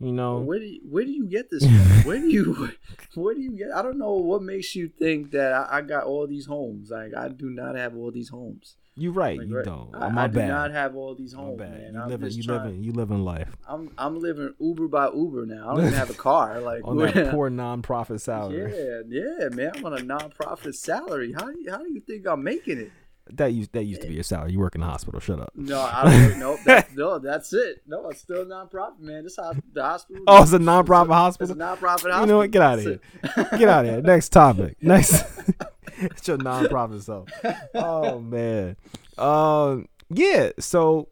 [0.00, 1.72] You know, Where do you, where do you get this from?
[2.04, 2.70] where do you
[3.14, 3.72] where do you get?
[3.74, 6.90] I don't know what makes you think that I, I got all these homes.
[6.90, 8.76] Like I do not have all these homes.
[8.96, 9.38] You're right.
[9.38, 9.94] Like, you right- don't.
[9.94, 10.46] I, My I bad.
[10.46, 11.90] do not have all these homes, man.
[11.94, 12.58] You I'm live in you trying.
[12.64, 15.70] live in you live in life I'm I'm living Uber by Uber now.
[15.70, 16.60] I don't even have a car.
[16.66, 18.72] Like on that poor nonprofit salary.
[18.74, 19.72] yeah, yeah, man.
[19.76, 21.32] I'm on a non-profit salary.
[21.32, 22.90] How do you, how do you think I'm making it?
[23.32, 24.52] That used that used to be your salary.
[24.52, 25.18] You work in the hospital.
[25.18, 25.50] Shut up.
[25.56, 26.38] No, I don't.
[26.38, 27.82] no, that, no, that's it.
[27.86, 29.24] No, it's still non-profit, man.
[29.24, 30.22] This hos- the hospital.
[30.28, 31.56] Oh, it's a nonprofit It's a hospital.
[31.56, 32.20] non-profit hospital.
[32.20, 32.50] You know what?
[32.52, 33.46] Get out of That's here.
[33.54, 33.58] it.
[33.58, 34.00] Get out of here.
[34.02, 34.76] Next topic.
[34.80, 35.24] Next.
[35.98, 37.28] it's your nonprofit self.
[37.74, 38.76] Oh man.
[39.18, 39.86] Um.
[40.08, 40.50] Yeah.
[40.58, 41.08] So,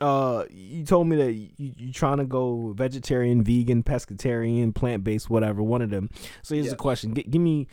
[0.00, 5.28] uh, you told me that you you trying to go vegetarian, vegan, pescatarian, plant based,
[5.30, 5.62] whatever.
[5.62, 6.08] One of them.
[6.42, 6.70] So here's Yeah.
[6.72, 7.14] the question.
[7.14, 7.66] G- give me.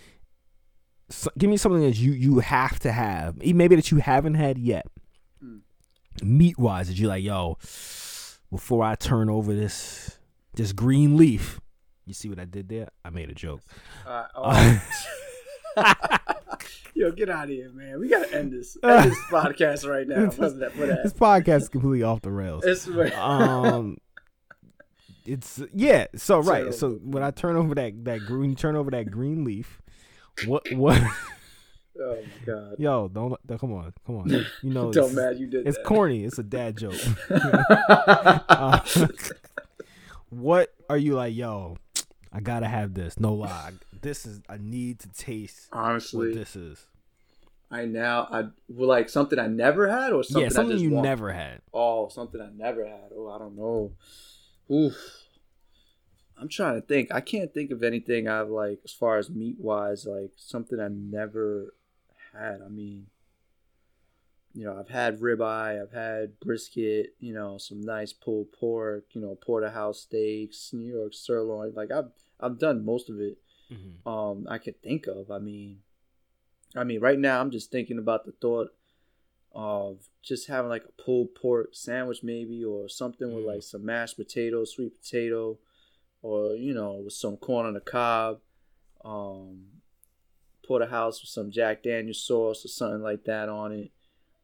[1.09, 4.57] So, give me something that you you have to have, maybe that you haven't had
[4.57, 4.87] yet.
[5.43, 5.61] Mm.
[6.21, 7.57] Meat wise, that you like, yo,
[8.51, 10.17] before I turn over this
[10.55, 11.61] this green leaf.
[12.05, 12.89] You see what I did there?
[13.05, 13.61] I made a joke.
[14.05, 14.81] Uh, oh.
[16.93, 17.99] Yo, get out of here, man.
[17.99, 20.25] We gotta end this end this podcast right now.
[20.27, 22.63] That for this podcast is completely off the rails.
[22.65, 22.87] It's
[23.17, 23.97] um
[25.25, 28.89] it's yeah so right So- so when i turn over that that green turn over
[28.91, 29.81] that green leaf
[30.45, 30.97] what what
[31.99, 32.75] oh my god.
[32.79, 35.75] yo don't don't- come on come on you know Don't it's, mad you did it's
[35.75, 35.83] that.
[35.85, 36.95] corny it's a dad joke
[37.29, 38.79] Uh,
[40.29, 41.75] what are you like yo
[42.31, 46.55] i gotta have this no lie this is i need to taste what Honestly, this
[46.55, 46.85] is
[47.69, 51.03] I now I like something I never had or something yeah something you want?
[51.03, 53.11] never had Oh, something I never had.
[53.13, 53.91] Oh, I don't know.
[54.73, 54.95] Oof.
[56.39, 57.09] I'm trying to think.
[57.11, 60.87] I can't think of anything I've like as far as meat wise, like something I
[60.87, 61.73] never
[62.33, 62.61] had.
[62.65, 63.07] I mean,
[64.53, 69.19] you know, I've had ribeye, I've had brisket, you know, some nice pulled pork, you
[69.21, 71.73] know, porterhouse steaks, New York sirloin.
[71.75, 73.37] Like I've I've done most of it
[73.71, 74.07] Mhm.
[74.09, 75.31] um I could think of.
[75.31, 75.81] I mean,
[76.75, 78.73] I mean, right now I'm just thinking about the thought
[79.53, 83.47] of just having like a pulled pork sandwich, maybe, or something with Mm.
[83.47, 85.57] like some mashed potato, sweet potato,
[86.21, 88.41] or you know, with some corn on the cob,
[89.03, 89.81] um,
[90.63, 93.91] porterhouse with some Jack Daniel's sauce or something like that on it.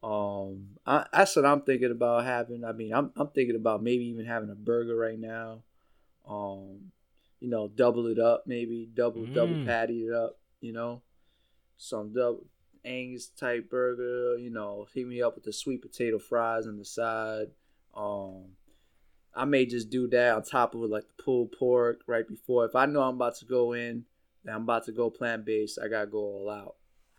[0.01, 2.63] Um, I, that's what I'm thinking about having.
[2.63, 5.63] I mean, I'm I'm thinking about maybe even having a burger right now.
[6.27, 6.92] Um,
[7.43, 9.65] you know, double it up, maybe double double Mm.
[9.65, 10.39] patty it up.
[10.61, 11.01] You know,
[11.75, 12.45] some double
[12.85, 14.37] Angus type burger.
[14.37, 17.51] You know, hit me up with the sweet potato fries on the side.
[17.93, 18.55] Um,
[19.35, 22.63] I may just do that on top of it, like the pulled pork right before.
[22.65, 24.05] If I know I'm about to go in,
[24.45, 26.75] and I'm about to go plant based, I gotta go all out.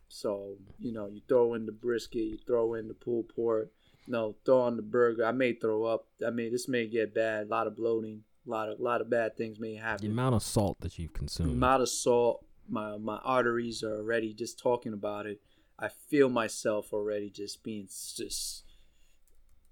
[0.08, 3.70] So you know, you throw in the brisket, you throw in the pulled pork.
[4.06, 5.24] No, throw on the burger.
[5.26, 6.06] I may throw up.
[6.26, 7.46] I mean, this may get bad.
[7.46, 8.24] A lot of bloating.
[8.46, 10.06] A lot of lot of bad things may happen.
[10.06, 11.50] the amount of salt that you've consumed.
[11.50, 12.44] The amount of salt.
[12.68, 15.40] My my arteries are already just talking about it.
[15.78, 18.64] I feel myself already just being just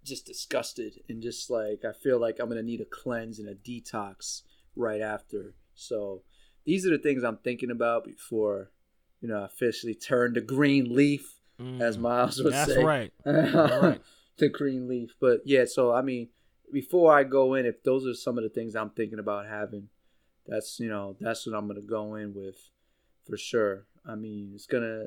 [0.04, 3.54] just disgusted and just like I feel like I'm gonna need a cleanse and a
[3.54, 4.42] detox
[4.76, 5.54] right after.
[5.74, 6.22] So
[6.64, 8.70] these are the things I'm thinking about before
[9.20, 11.40] you know I officially turn the green leaf,
[11.80, 12.56] as Miles would Mm.
[12.56, 12.84] That's say.
[12.84, 13.12] right.
[13.24, 14.00] right.
[14.38, 15.14] the green leaf.
[15.20, 16.28] But yeah, so I mean,
[16.72, 19.88] before I go in, if those are some of the things I'm thinking about having,
[20.46, 22.70] that's you know that's what I'm gonna go in with
[23.26, 23.86] for sure.
[24.04, 25.06] I mean, it's gonna.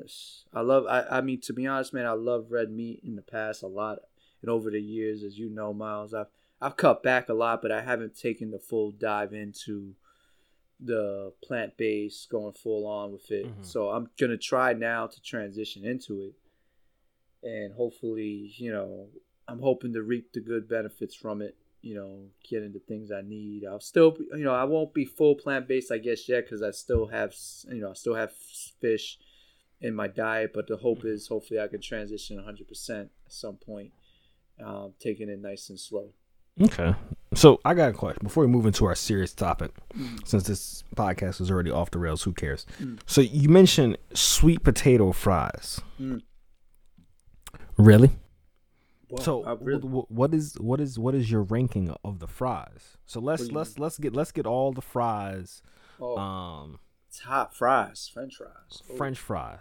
[0.54, 0.86] I love.
[0.86, 1.18] I.
[1.18, 3.98] I mean, to be honest, man, I love red meat in the past a lot,
[4.40, 6.28] and over the years, as you know, Miles, I've
[6.60, 9.94] I've cut back a lot, but I haven't taken the full dive into
[10.80, 13.46] the plant based, going full on with it.
[13.46, 13.64] Mhm.
[13.64, 16.34] So I'm gonna try now to transition into it,
[17.46, 19.08] and hopefully, you know,
[19.48, 21.56] I'm hoping to reap the good benefits from it.
[21.82, 23.64] You know, getting the things I need.
[23.64, 26.72] I'll still, you know, I won't be full plant based, I guess, yet, because I
[26.72, 27.32] still have,
[27.68, 28.32] you know, I still have
[28.80, 29.18] fish
[29.80, 30.50] in my diet.
[30.52, 33.92] But the hope is, hopefully, I can transition 100 percent at some point,
[34.64, 36.10] um, taking it nice and slow.
[36.60, 36.94] Okay.
[37.34, 39.72] So I got a question before we move into our serious topic.
[40.24, 42.64] Since this podcast is already off the rails, who cares?
[42.80, 42.98] Mm.
[43.06, 45.80] So you mentioned sweet potato fries.
[46.00, 46.22] Mm.
[47.76, 48.10] Really?
[49.08, 52.26] Wow, so really- wh- wh- what is what is what is your ranking of the
[52.26, 52.96] fries?
[53.06, 55.62] So let's do you let's let's get let's get all the fries.
[56.00, 56.78] oh, Um,
[57.12, 58.96] top fries, French fries, Oh.
[58.96, 59.60] French fries.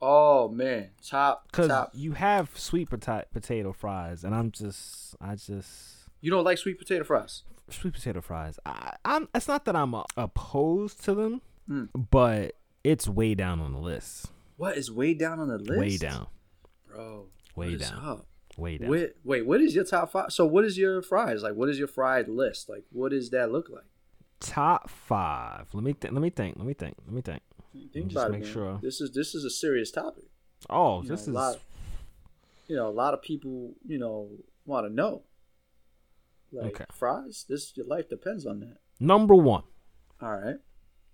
[0.00, 1.90] Oh man, top Because top.
[1.94, 6.78] you have sweet pota- potato fries, and I'm just I just You don't like sweet
[6.78, 7.44] potato fries?
[7.70, 8.58] sweet potato fries.
[8.66, 9.28] I, I'm.
[9.34, 11.88] It's not that I'm uh, opposed to them, Mm.
[12.10, 14.26] but it's way down on the list.
[14.56, 15.78] What is way down on the list?
[15.80, 16.26] Way down.
[16.86, 17.28] bro.
[17.56, 18.24] Way down.
[18.58, 18.90] Way down.
[18.90, 20.30] Wait, wait, what is your top five?
[20.32, 21.54] So, what is your fries like?
[21.54, 22.84] What is your fried list like?
[22.92, 23.84] What does that look like?
[24.40, 25.66] Top five.
[25.72, 26.12] Let me think.
[26.12, 26.56] Let me think.
[26.58, 26.96] Let me think.
[27.06, 27.42] Let me think.
[27.92, 28.52] Think Just about make it, man.
[28.52, 28.78] sure.
[28.82, 30.24] This is this is a serious topic.
[30.68, 31.58] Oh, You this know, is a lot.
[32.68, 34.28] You know, a lot of people, you know,
[34.66, 35.22] want to know.
[36.52, 36.84] Like Okay.
[36.92, 38.76] fries, this your life depends on that.
[39.00, 39.62] number one.
[40.20, 40.56] All right.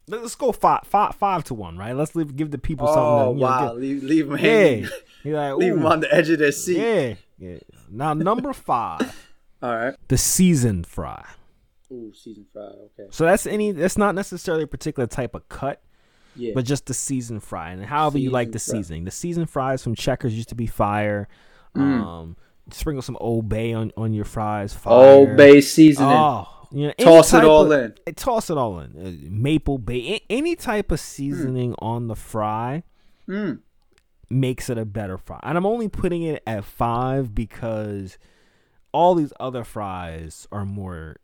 [0.08, 1.92] Let- Let's go five, five, five to one, right?
[1.94, 3.24] Let's leave, give the people Oh something.
[3.24, 3.68] To, you know, wow!
[3.74, 4.88] give- leave leave them hanging.
[5.24, 5.50] yeah.
[5.50, 6.78] Like, leave them on the edge of their seat.
[6.78, 7.58] Yeah, yeah.
[7.90, 9.28] Now number five,
[9.62, 9.94] All right.
[10.08, 11.24] the seasoned fry.
[11.90, 12.62] Ooh, seasoned fry.
[12.64, 13.08] Okay.
[13.10, 13.72] So that's any.
[13.72, 15.80] That's not necessarily a particular type of cut,
[16.36, 16.52] Yeah.
[16.54, 18.72] but just the seasoned fry, and however you like the fry.
[18.76, 19.04] seasoning.
[19.04, 21.28] The seasoned fries from Checkers used to be fire.
[21.74, 22.02] Mm.
[22.04, 22.36] Um,
[22.70, 24.74] sprinkle some Old Bay on on your fries.
[24.74, 24.92] Fire.
[24.94, 26.10] Old Bay seasoning.
[26.12, 27.94] Oh, you know, Toss it all of- in.
[28.06, 28.94] eh, Toss it all in.
[28.96, 32.82] Uh, maple bay, any type of seasoning on the fry
[33.26, 33.60] Mm.
[34.30, 35.40] Makes it a better fry.
[35.42, 38.18] And I'm only putting it at five because
[38.92, 41.16] all these other fries are more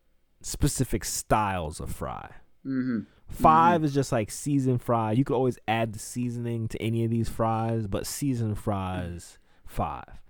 [0.43, 2.31] specific styles of fry.
[2.65, 3.01] Mm-hmm.
[3.29, 5.13] 5 is just like seasoned fry.
[5.13, 10.21] You could always add the seasoning to any of these fries, but seasoned fries, five.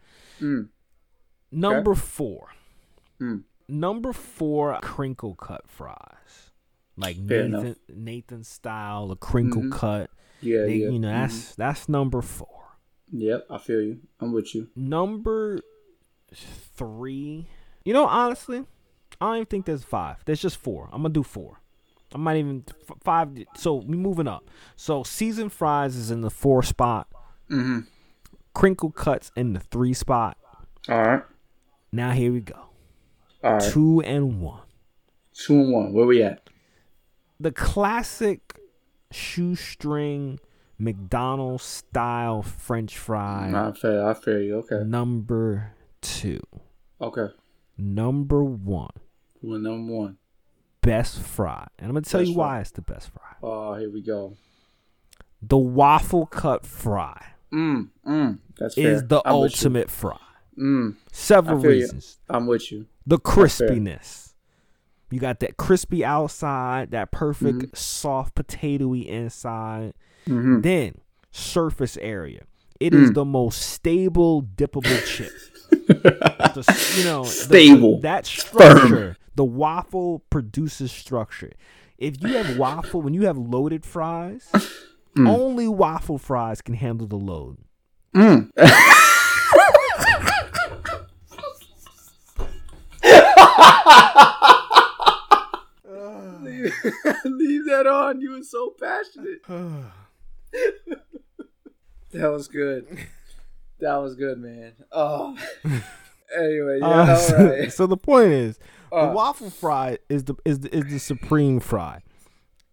[0.41, 0.69] Mm.
[1.51, 2.49] Number four.
[3.21, 3.43] Mm.
[3.69, 6.53] Number four, crinkle cut fries.
[6.97, 7.77] Like Fair Nathan enough.
[7.93, 9.73] Nathan style, a crinkle Mhm.
[9.73, 10.11] cut.
[10.41, 10.91] Yeah, They- yeah.
[10.91, 12.54] You know, that's that's number four.
[13.17, 14.01] Yep, I feel you.
[14.21, 14.69] I'm with you.
[14.75, 15.61] Number
[16.35, 17.47] three.
[17.85, 18.65] You know, honestly,
[19.21, 20.17] I don't even think there's five.
[20.25, 20.89] There's just four.
[20.93, 21.61] I'm gonna do four.
[22.13, 23.31] I might even f- five.
[23.57, 24.51] So we moving up.
[24.75, 27.07] So seasoned fries is in the four spot.
[27.49, 27.81] Mm-hmm.
[28.53, 30.37] Crinkle cuts in the three spot.
[30.89, 31.23] All right.
[31.93, 32.67] Now here we go.
[33.45, 33.63] All right.
[33.63, 34.63] Two and one.
[35.33, 35.93] Two and one.
[35.93, 36.49] Where we at?
[37.39, 38.59] The classic
[39.13, 40.41] shoestring
[40.79, 43.53] McDonald's style French fry.
[43.55, 44.07] I feel.
[44.07, 44.57] I feel you.
[44.57, 44.83] Okay.
[44.85, 46.41] Number two.
[47.01, 47.29] Okay.
[47.79, 48.91] Number one.
[49.43, 50.19] We're number one.
[50.81, 51.67] Best fry.
[51.79, 52.45] And I'm going to tell Best you fry.
[52.47, 53.37] why it's the best fry.
[53.43, 54.35] Oh, here we go.
[55.43, 57.91] The waffle cut fry Mm.
[58.07, 58.39] Mm.
[58.59, 58.91] That's fair.
[58.93, 60.17] is the I'm ultimate fry.
[60.59, 60.97] Mm.
[61.13, 61.77] Several feel you.
[61.83, 62.19] reasons.
[62.29, 62.87] I'm with you.
[63.07, 64.33] The crispiness.
[65.11, 67.75] You got that crispy outside, that perfect Mm-hmm.
[67.75, 69.95] soft potatoy inside.
[70.29, 70.61] Mm-hmm.
[70.63, 70.95] Then
[71.31, 72.45] surface area.
[72.81, 73.15] It is Mm.
[73.15, 75.31] the most stable dippable chip.
[75.87, 78.01] The- you know, the- Stable.
[78.01, 78.77] that Firm.
[78.79, 79.17] structure.
[79.35, 81.53] The waffle produces structure.
[81.99, 84.51] If you have waffle, when you have loaded fries,
[85.17, 85.29] Mm.
[85.29, 87.59] only waffle fries can handle the load.
[88.15, 88.51] Mm.
[96.43, 96.73] leave,
[97.25, 98.21] leave that on.
[98.21, 99.41] You were so passionate.
[102.13, 102.87] That was good.
[103.81, 104.73] That was good, man.
[104.93, 105.37] Oh.
[106.37, 107.73] Anyway, yeah, Uh, so, right.
[107.73, 108.59] so the point is,
[108.91, 109.13] the Uh.
[109.13, 112.03] waffle fry is the is the, is the supreme fry.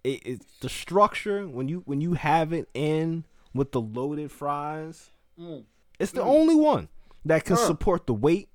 [0.03, 5.11] It, it's the structure when you when you have it in with the loaded fries.
[5.39, 5.65] Mm.
[5.99, 6.27] It's the Mm.
[6.27, 6.87] only one
[7.25, 8.49] that can support the weight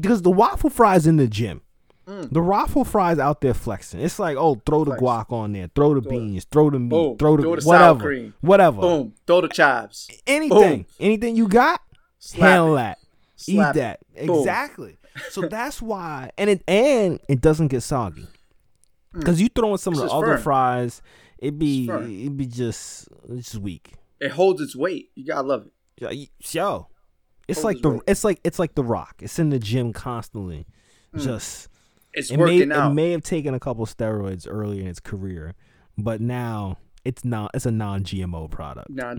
[0.00, 1.60] because the waffle fries in the gym.
[2.08, 2.32] Mm.
[2.32, 4.00] The waffle fries out there flexing.
[4.00, 5.02] It's like, oh, throw the Flex.
[5.02, 6.20] guac on there, throw the Throw it.
[6.20, 7.18] beans, throw the meat, Boom.
[7.18, 8.34] throw the, Throw the sour whatever, cream.
[8.40, 9.14] whatever, Boom.
[9.26, 10.08] Throw the chives.
[10.26, 10.86] anything, Boom.
[10.98, 11.82] anything you got,
[12.18, 12.76] Slap handle it.
[12.78, 12.98] that,
[13.36, 13.82] Slap eat it.
[13.82, 14.96] that, exactly.
[15.30, 18.26] so that's why, and it and it doesn't get soggy
[19.12, 20.08] because you throw in some of Mm.
[20.08, 20.42] The other firm.
[20.42, 21.02] fries,
[21.38, 23.94] it be it be just it's just weak.
[24.20, 25.10] It holds its weight.
[25.14, 25.72] You gotta love it.
[26.52, 26.86] Yo,
[27.48, 28.02] it's Hold like the weight.
[28.06, 29.16] it's like it's like the Rock.
[29.20, 30.66] It's in the gym constantly.
[31.14, 31.22] Mm.
[31.22, 31.68] Just
[32.18, 35.54] It's it may working it may have taken a couple steroids early in its career,
[35.96, 37.52] but now it's not.
[37.54, 38.90] It's a non-GMO product.
[38.90, 39.14] Nah,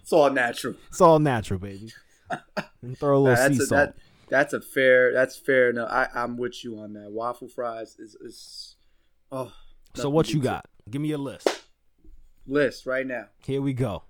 [0.00, 0.74] it's all natural.
[0.88, 1.92] It's all natural, baby.
[2.96, 3.68] Throw a little Nah, sea that's a, salt.
[3.68, 3.94] that,
[4.28, 5.12] that's a fair.
[5.12, 5.90] That's fair enough.
[5.90, 7.10] I, I'm with you on that.
[7.10, 8.76] Waffle fries is is.
[9.32, 9.52] Oh.
[9.94, 10.48] so what you beats it.
[10.48, 10.66] got?
[10.88, 11.64] Give me a list.
[12.46, 13.26] List right now.
[13.44, 14.04] Here we go.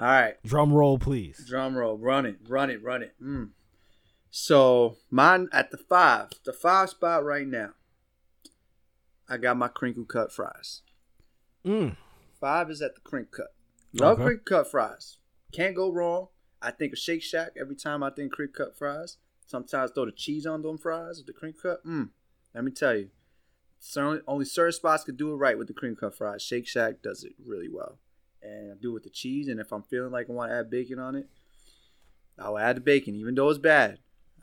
[0.00, 0.34] All right.
[0.44, 1.44] Drum roll, please.
[1.46, 1.96] Drum roll.
[1.96, 2.36] Run it.
[2.48, 2.82] Run it.
[2.82, 3.14] Run it.
[3.22, 3.50] Mm.
[4.36, 6.30] So mine at the five.
[6.44, 7.70] The five spot right now.
[9.28, 10.82] I got my crinkle cut fries.
[11.64, 11.94] Mm.
[12.40, 13.54] Five is at the crinkle cut.
[13.92, 14.24] Love Okay.
[14.24, 15.18] crinkle cut fries.
[15.52, 16.30] Can't go wrong.
[16.60, 19.18] I think of Shake Shack every time I think crinkle cut fries.
[19.46, 21.86] Sometimes throw the cheese on them fries with the crinkle cut.
[21.86, 22.08] Mm.
[22.56, 23.10] Let me tell you.
[23.78, 26.42] Certainly, only certain spots could do it right with the crinkle cut fries.
[26.42, 28.00] Shake Shack does it really well.
[28.42, 29.46] And I do it with the cheese.
[29.46, 31.28] And if I'm feeling like I want to add bacon on it,
[32.36, 34.00] I'll add the bacon, even though it's bad.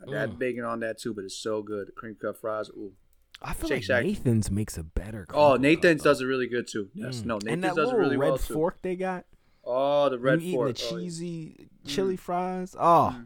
[0.08, 0.38] I'd Mm.
[0.38, 1.88] bacon on that too, but it's so good.
[1.88, 2.92] The cream cut fries, ooh.
[3.40, 4.04] I feel Shake like Shack.
[4.04, 5.26] Nathan's makes a better.
[5.34, 6.90] Oh, Nathan's does it really good too.
[6.94, 7.26] Yes, Mm.
[7.26, 8.54] no, and Nathan's that does it little really red well too.
[8.54, 9.26] fork they got.
[9.64, 10.70] Oh, the red you fork.
[10.70, 11.04] eating the Oh, yeah.
[11.04, 12.76] cheesy chili fries.
[12.78, 13.24] Oh.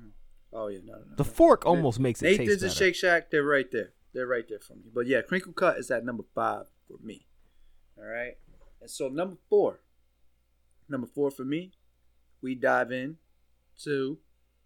[0.52, 1.16] Oh yeah, no, no, no.
[1.16, 2.74] the fork almost makes it Nathan's taste and better.
[2.78, 3.92] Shake Shack, they're right there.
[4.14, 4.84] They're right there for me.
[4.92, 7.26] But yeah, crinkle cut is at number five for me.
[7.98, 8.38] All right.
[8.80, 9.80] And so number four,
[10.88, 11.72] number four for me,
[12.40, 13.18] we dive in
[13.82, 14.18] to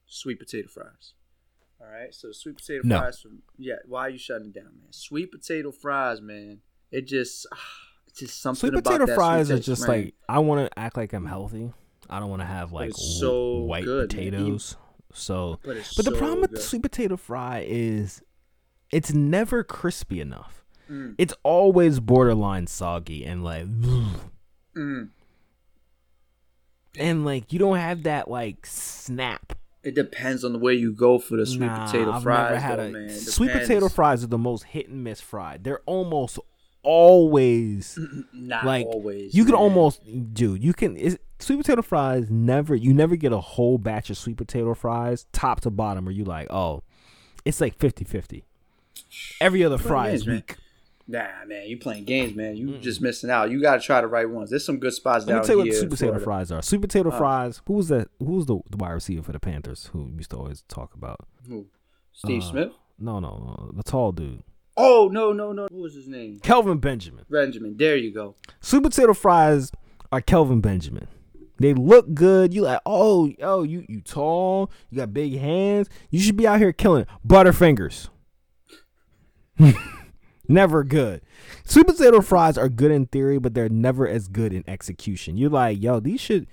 [0.06, 1.14] sweet potato fries.
[1.80, 2.14] All right.
[2.14, 2.98] So sweet potato No.
[2.98, 3.76] fries from yeah.
[3.86, 4.90] Why are you shutting it down, man?
[4.92, 6.58] Sweet potato fries, man.
[6.90, 7.46] It just
[8.06, 9.90] it's just something Sweet potato fries sweet are just man.
[10.04, 11.72] like I want to act like I'm healthy.
[12.08, 14.24] I don't want to have like so white good, man.
[14.30, 14.76] potatoes.
[15.12, 18.22] So, But, but the so problem with the sweet potato fry is
[18.92, 20.64] it's never crispy enough.
[20.90, 25.08] Mm, It's always borderline soggy and like, mm.
[26.98, 29.52] and like you don't have that like snap.
[29.82, 32.60] It depends on the way you go for the sweet Nah, potato I've fries, never
[32.60, 33.10] had though, a man.
[33.10, 35.64] Sweet potato fries are the most hit and miss fried.
[35.64, 36.38] They're almost
[36.82, 37.98] always
[38.32, 39.34] Not like always.
[39.34, 39.60] you can man.
[39.62, 40.00] almost
[40.34, 40.96] dude you can
[41.38, 45.60] sweet potato fries never you never get a whole batch of sweet potato fries top
[45.60, 46.82] to bottom where you like oh
[47.44, 48.44] it's like 50-50
[49.42, 50.42] every other fry is man.
[51.10, 52.56] Nah, man, you playing games, man.
[52.56, 53.50] You just missing out.
[53.50, 54.48] You got to try the right ones.
[54.50, 55.56] There's some good spots let down here.
[55.56, 57.18] Let me tell you what sweet potato fries are sweet potato Oh.
[57.18, 60.30] fries who was that who was the, the wide receiver for the panthers who used
[60.30, 61.18] to always talk about
[61.48, 61.66] Who?
[62.12, 62.72] Steve Uh, Smith.
[62.98, 64.42] no no no the tall dude
[64.76, 65.62] Oh no, no, no.
[65.64, 66.38] What was his name?
[66.44, 67.76] kelvin benjamin Benjamin.
[67.76, 68.36] There you go.
[68.60, 69.72] sweet potato fries
[70.12, 71.08] are kelvin benjamin
[71.58, 72.54] they look good.
[72.54, 74.70] You like, oh, oh, you you tall.
[74.88, 75.90] You got big hands.
[76.08, 77.08] You should be out here killing it.
[77.26, 78.08] Butterfingers.
[80.50, 81.22] never good.
[81.64, 85.36] Sweet potato fries are good in theory, but they're never as good in execution.
[85.36, 86.46] You're like, yo, these should.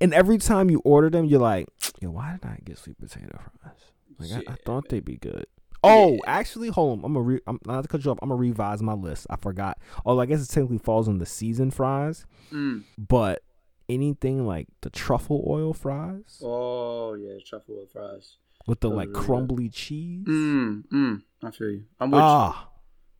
[0.00, 1.68] And every time you order them, you're like,
[2.00, 3.72] yo, why did I get sweet potato fries?
[4.18, 5.46] Like, I, I thought they'd be good.
[5.82, 6.18] Oh, Yeah.
[6.26, 7.04] actually, hold on.
[7.04, 8.18] I'm gonna re- I'm not to cut you off.
[8.22, 9.26] I'm gonna revise my list.
[9.30, 9.78] I forgot.
[10.04, 12.84] Oh, I guess it technically falls on the seasoned fries, Mm.
[12.98, 13.42] but
[13.88, 18.36] anything like the truffle oil fries Oh yeah, truffle oil fries.
[18.66, 19.24] with the those like really good.
[19.26, 20.26] crumbly cheese.
[20.26, 21.22] Mm, mm.
[21.42, 21.84] I feel you.
[21.98, 22.69] I'm with Ah, you.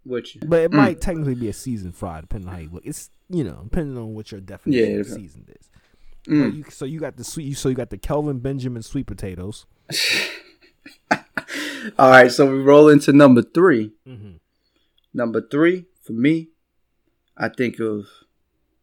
[0.04, 0.40] With you.
[0.46, 0.74] but it Mm.
[0.76, 2.84] might technically be a seasoned fry depending on how you look.
[2.86, 5.68] It's you know depending on what your definition Yeah, of it- seasoned is.
[6.26, 6.56] Mm.
[6.56, 7.54] you, so you got the sweet.
[7.54, 9.66] So you got the Kelvin Benjamin sweet potatoes.
[11.98, 13.92] All right, so we roll into number three.
[14.06, 14.32] Mm-hmm.
[15.14, 16.50] Number three for me,
[17.36, 18.06] I think of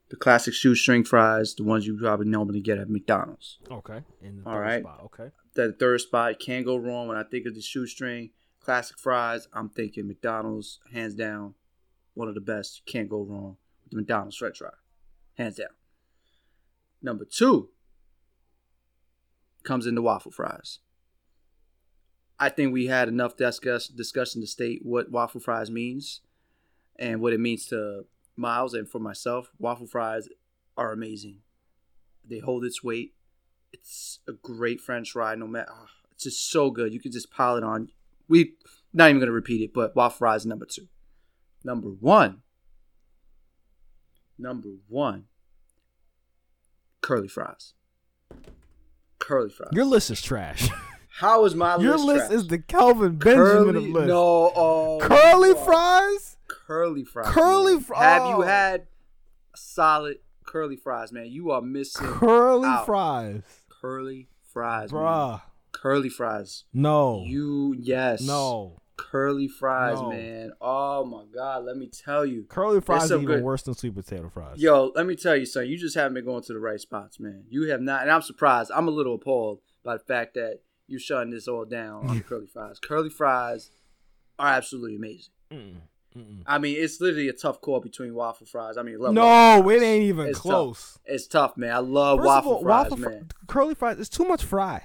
[0.09, 3.59] the classic shoestring fries, the ones you probably normally get at McDonald's.
[3.69, 4.01] Okay.
[4.21, 4.81] In the All third right.
[4.83, 5.01] spot.
[5.05, 5.29] Okay.
[5.55, 8.31] That third spot can't go wrong when I think of the shoestring
[8.67, 9.47] classic fries.
[9.53, 11.53] I'm thinking McDonald's, hands down,
[12.15, 12.81] one of the best.
[12.85, 13.55] Can't go wrong
[13.85, 14.71] with the McDonald's French fry,
[15.37, 15.69] hands down.
[17.01, 17.69] Number two
[19.63, 20.79] comes in the waffle fries.
[22.37, 26.19] I think we had enough discuss, discussion to state what waffle fries means
[26.99, 28.03] and what it means to
[28.35, 29.49] Miles and for myself.
[29.57, 30.27] Waffle fries
[30.75, 31.37] are amazing.
[32.29, 33.13] They hold its weight.
[33.71, 35.35] It's a great French fry.
[35.35, 36.93] No matter, ah, it's just so good.
[36.93, 37.91] You can just pile it on.
[38.29, 38.53] We
[38.93, 40.87] not even gonna repeat it, but waffle fries number two.
[41.63, 42.41] Number one.
[44.37, 45.25] Number one.
[47.01, 47.73] Curly fries.
[49.19, 49.69] curly fries.
[49.71, 50.69] Your list is trash.
[51.19, 51.83] How is my list?
[51.83, 52.31] Your list?
[52.31, 53.85] is the Calvin Benjamin uh, curly.
[53.87, 54.07] of list.
[54.07, 55.55] No, oh, curly no.
[55.65, 56.37] fries.
[56.47, 57.33] curly fries.
[57.33, 58.03] Curly fries.
[58.03, 58.87] Have you had
[59.55, 61.25] solid curly fries, man?
[61.27, 62.85] You are missing Curly out.
[62.85, 63.41] fries,
[63.81, 65.39] curly fries, man.
[65.81, 66.63] Curly fries.
[66.73, 68.21] No, You yes.
[68.21, 68.77] no.
[68.97, 70.09] Curly fries, No.
[70.09, 70.51] man.
[70.59, 72.45] Oh my god, let me tell you.
[72.49, 74.59] Curly fries are even good- worse than sweet potato fries.
[74.59, 75.67] Yo, let me tell you, son.
[75.67, 77.43] You just haven't been going to the right spots, man.
[77.49, 78.71] You have not, and I'm surprised.
[78.73, 82.47] I'm a little appalled by the fact that you're shutting this all down on curly
[82.47, 82.79] fries.
[82.79, 83.69] Curly fries
[84.39, 85.33] are absolutely amazing.
[85.51, 85.75] Mm-mm,
[86.17, 86.41] mm-mm.
[86.47, 88.77] I mean, it's literally a tough call between waffle fries.
[88.77, 90.93] I mean, love No, it ain't even It's close.
[90.93, 91.01] Tough.
[91.05, 91.71] It's tough, man.
[91.71, 93.27] I love First waffle all, fries, waffle fr- man.
[93.47, 94.81] curly fries is too much fry.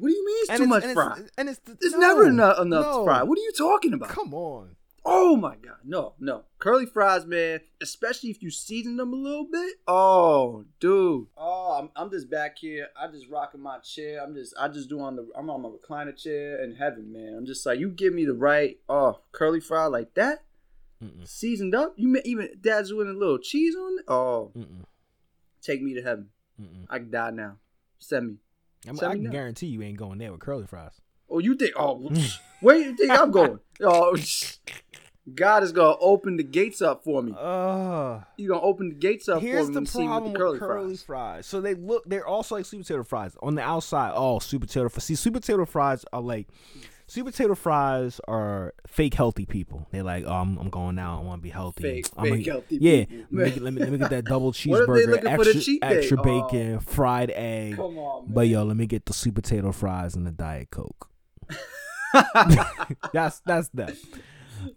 [0.00, 1.20] What do you mean it's And too much and fry?
[1.38, 3.04] and it's There's no, never enough, enough no.
[3.04, 3.22] fry.
[3.22, 4.08] What are you talking about?
[4.08, 4.76] Come on.
[5.02, 6.42] Oh my god, no, no.
[6.58, 7.60] Curly fries, man.
[7.80, 9.76] Especially if you season them a little bit.
[9.88, 11.26] Oh, dude.
[11.38, 12.88] Oh, I'm, I'm just back here.
[12.94, 14.22] I just rocking my chair.
[14.22, 17.34] I'm just I just do on the I'm on my recliner chair in heaven, man.
[17.38, 20.44] I'm just like you give me the right oh curly fry like that,
[21.02, 21.94] Mm-mm, seasoned up.
[21.96, 24.04] You may even dad's doing a little cheese on it.
[24.06, 24.84] Oh, mm-mm,
[25.62, 26.28] take me to heaven.
[26.60, 26.84] mm-mm.
[26.90, 27.56] I can die now.
[27.98, 28.34] Send me.
[28.88, 30.92] I, mean, I can guarantee you ain't going there with curly fries.
[31.28, 31.74] Oh, you think?
[31.76, 32.10] Oh,
[32.60, 33.60] where you think I'm going?
[33.82, 34.16] Oh,
[35.34, 37.34] God is gonna open the gates up for me.
[37.38, 40.38] Uh, You gonna open the gates up here's for me Here's the problem with the
[40.38, 41.02] curly, with curly fries.
[41.02, 41.46] fries.
[41.46, 43.36] So they look, they're also like sweet potato fries.
[43.42, 45.04] On the outside, oh, sweet potato fries.
[45.04, 46.48] See, sweet potato fries are like,
[47.10, 49.86] sweet potato fries are fake healthy people.
[49.90, 51.20] They're like, oh, I'm, I'm going out.
[51.20, 51.82] I want to be healthy.
[51.82, 53.26] Fake- I'm fake gonna- healthy Yeah, people.
[53.32, 55.36] let me, get- let me let me get that double What if they cheeseburger, looking
[55.36, 56.22] for the extra extra Oh.
[56.48, 57.76] bacon, fried egg.
[57.76, 58.34] Come on, man.
[58.34, 61.08] But yo, let me get the sweet potato fries and the diet coke.
[63.12, 63.94] that's that's that.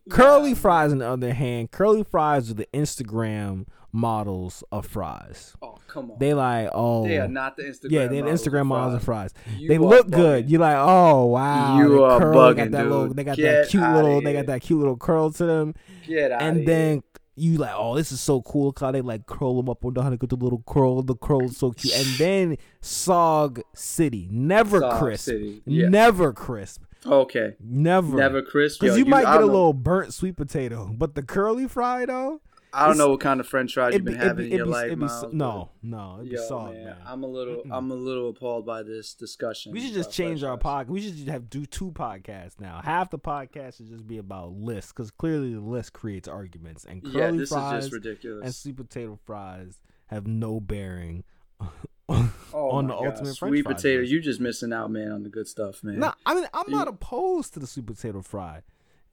[0.09, 5.53] Curly fries, on the other hand, curly fries are the Instagram models of fries.
[5.61, 6.17] oh, come on.
[6.19, 7.91] They like oh They are not the Instagram.
[7.91, 9.33] yeah, they're the models of Instagram models of fries.
[9.57, 10.11] You they look bugging.
[10.15, 10.51] good.
[10.51, 13.15] You like oh wow, You they are curl, they got bugging, that little, dude.
[13.17, 15.75] they got Get that cute little, they got that cute little curl to them,
[16.07, 17.03] Get out and then.
[17.35, 18.75] You like, oh, this is so cool.
[18.79, 21.01] How they like curl them up on the honey, get the little curl.
[21.01, 21.91] The curl is so cute.
[21.95, 25.89] And then Sog City, never Sog crisp, City, yeah.
[25.89, 28.81] never crisp, okay, never, never crisp.
[28.81, 31.67] Because Yo, you, might I get a know- little burnt sweet potato, but the curly
[31.67, 32.39] fry though,
[32.73, 34.57] I don't know what kind of French fries you've be, been it'd having be, in
[34.57, 36.95] your be, life, be Miles, no, no, it'd be Yo, salt, man, man.
[37.05, 37.69] I'm a little, Mm-mm.
[37.71, 39.71] I'm a little appalled by this discussion.
[39.73, 40.85] We should just change our fries.
[40.87, 40.89] podcast.
[40.89, 42.81] We should just have do two podcasts now.
[42.83, 47.01] Half the podcast should just be about lists, because clearly the list creates arguments, and
[47.03, 48.43] Yeah, curly this fries is just ridiculous.
[48.45, 51.23] and sweet potato fries have no bearing
[52.09, 53.05] oh on the God.
[53.05, 53.99] ultimate French sweet fries potato.
[54.01, 54.11] list.
[54.11, 55.99] You just missing out, man, on the good stuff, man.
[55.99, 58.61] No, I mean I'm not opposed to the sweet potato fry.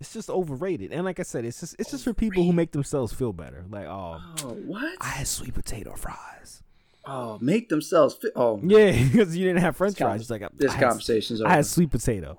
[0.00, 2.72] It's just overrated, and like I said, it's just it's just for people who make
[2.72, 3.64] themselves feel better.
[3.68, 4.96] Like, oh, Oh, what?
[5.00, 6.62] I had sweet potato fries.
[7.04, 8.30] Oh, make themselves feel.
[8.34, 10.22] Oh, Yeah, because you didn't have French fries.
[10.22, 11.50] It's like this I had, conversation's over.
[11.50, 12.38] I had sweet potato.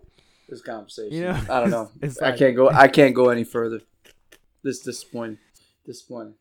[0.50, 1.16] this conversation.
[1.16, 1.92] You know, I don't know.
[2.02, 2.70] it's I like- can't go.
[2.70, 3.82] I can't go any further.
[4.64, 5.38] This disappointing.
[5.86, 6.36] Disappointing.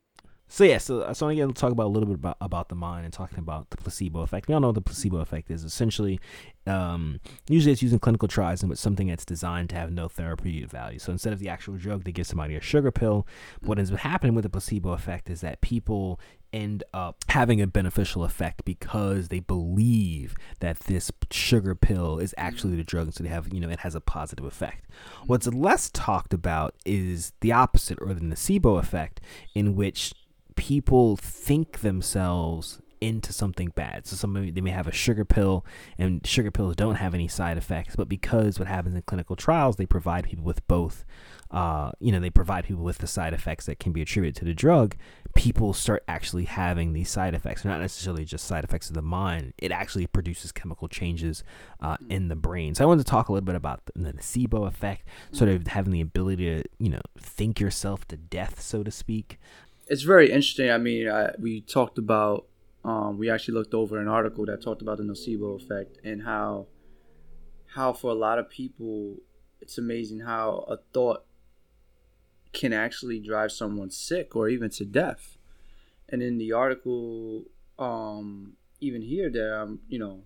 [0.52, 3.14] So yeah, so so gonna talk about a little bit about about the mind and
[3.14, 4.48] talking about the placebo effect.
[4.48, 6.18] We all know what the placebo effect is essentially.
[6.66, 10.68] Um, usually, it's using clinical trials, and it's something that's designed to have no therapeutic
[10.68, 10.98] value.
[10.98, 13.28] So instead of the actual drug, they give somebody a sugar pill.
[13.60, 16.18] What ends up happening with the placebo effect is that people
[16.52, 22.74] end up having a beneficial effect because they believe that this sugar pill is actually
[22.74, 24.86] the drug, so they have you know it has a positive effect.
[25.26, 29.20] What's less talked about is the opposite, or the nocebo effect,
[29.54, 30.12] in which
[30.60, 34.06] people think themselves into something bad.
[34.06, 35.64] So somebody they may have a sugar pill
[35.96, 39.76] and sugar pills don't have any side effects, but because what happens in clinical trials,
[39.76, 41.06] they provide people with both
[41.50, 44.44] uh, you know, they provide people with the side effects that can be attributed to
[44.44, 44.94] the drug,
[45.34, 47.62] people start actually having these side effects.
[47.62, 49.54] They're not necessarily just side effects of the mind.
[49.58, 51.42] It actually produces chemical changes
[51.80, 52.74] uh, in the brain.
[52.76, 55.66] So I wanted to talk a little bit about the, the nocebo effect, sort of
[55.66, 59.38] having the ability to, you know, think yourself to death, so to speak.
[59.90, 60.70] It's very interesting.
[60.70, 62.46] I mean, I, we talked about.
[62.84, 66.68] Um, we actually looked over an article that talked about the nocebo effect and how,
[67.74, 69.16] how for a lot of people,
[69.60, 71.26] it's amazing how a thought
[72.54, 75.36] can actually drive someone sick or even to death.
[76.08, 77.44] And in the article,
[77.78, 80.22] um, even here that I'm, you know,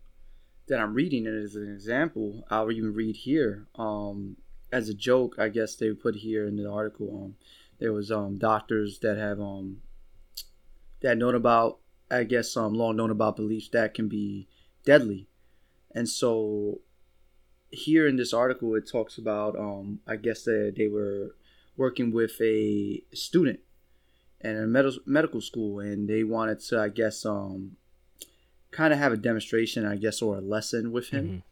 [0.69, 3.67] that I'm reading it as an example, I'll even read here.
[3.75, 4.37] Um,
[4.71, 7.09] as a joke, I guess they put here in the article.
[7.25, 7.35] Um,
[7.79, 9.79] there was um doctors that have um
[11.03, 11.79] that known about,
[12.11, 14.49] I guess, um long known about beliefs that can be
[14.85, 15.29] deadly,
[15.95, 16.81] and so
[17.71, 21.35] here in this article it talks about um I guess that they were
[21.77, 23.61] working with a student
[24.41, 27.77] in a med- medical school and they wanted to I guess um
[28.75, 31.45] kind of have a demonstration, I guess, or a lesson with him.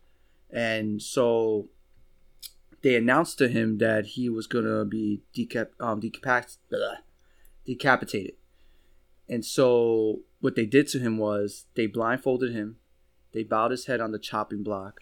[0.53, 0.57] Mm-hmm.
[0.57, 1.69] And so
[2.83, 6.59] they announced to him that he was gonna be decap um, decapac-
[7.65, 8.35] decapitated.
[9.29, 12.77] And so what they did to him was they blindfolded him,
[13.33, 15.01] they bowed his head on the chopping block,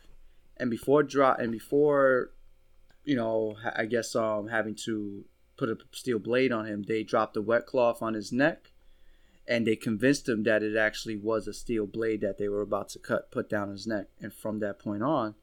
[0.56, 2.30] and before drop and before,
[3.04, 5.24] you know, I guess um having to
[5.56, 8.72] put a steel blade on him, they dropped a wet cloth on his neck,
[9.48, 12.90] and they convinced him that it actually was a steel blade that they were about
[12.90, 14.06] to cut put down his neck.
[14.20, 15.34] And from that point on,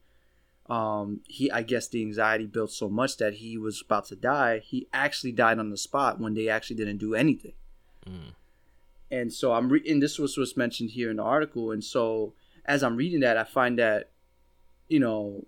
[0.68, 4.58] um, he I guess the anxiety built so much that he was about to die.
[4.58, 7.54] He actually died on the spot when they actually didn't do anything.
[8.06, 8.34] Mm.
[9.10, 10.00] And so I'm reading.
[10.00, 12.34] This was was mentioned here in the article, and so
[12.66, 14.10] as I'm reading that, I find that,
[14.88, 15.46] you know,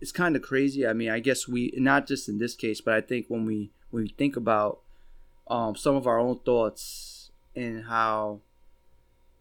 [0.00, 0.86] it's kind of crazy.
[0.86, 3.70] I mean, I guess we not just in this case, but I think when we
[3.90, 4.80] when we think about
[5.48, 8.40] um, some of our own thoughts and how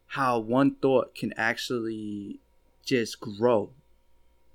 [0.07, 2.41] how one thought can actually
[2.83, 3.69] just grow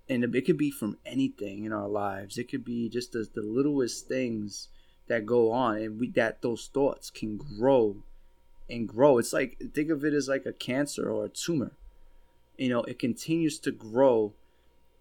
[0.09, 2.38] and it could be from anything in our lives.
[2.38, 4.68] It could be just the, the littlest things
[5.09, 7.96] that go on and we that those thoughts can grow
[8.68, 9.18] and grow.
[9.18, 11.72] It's like think of it as like a cancer or a tumor.
[12.57, 14.32] You know it continues to grow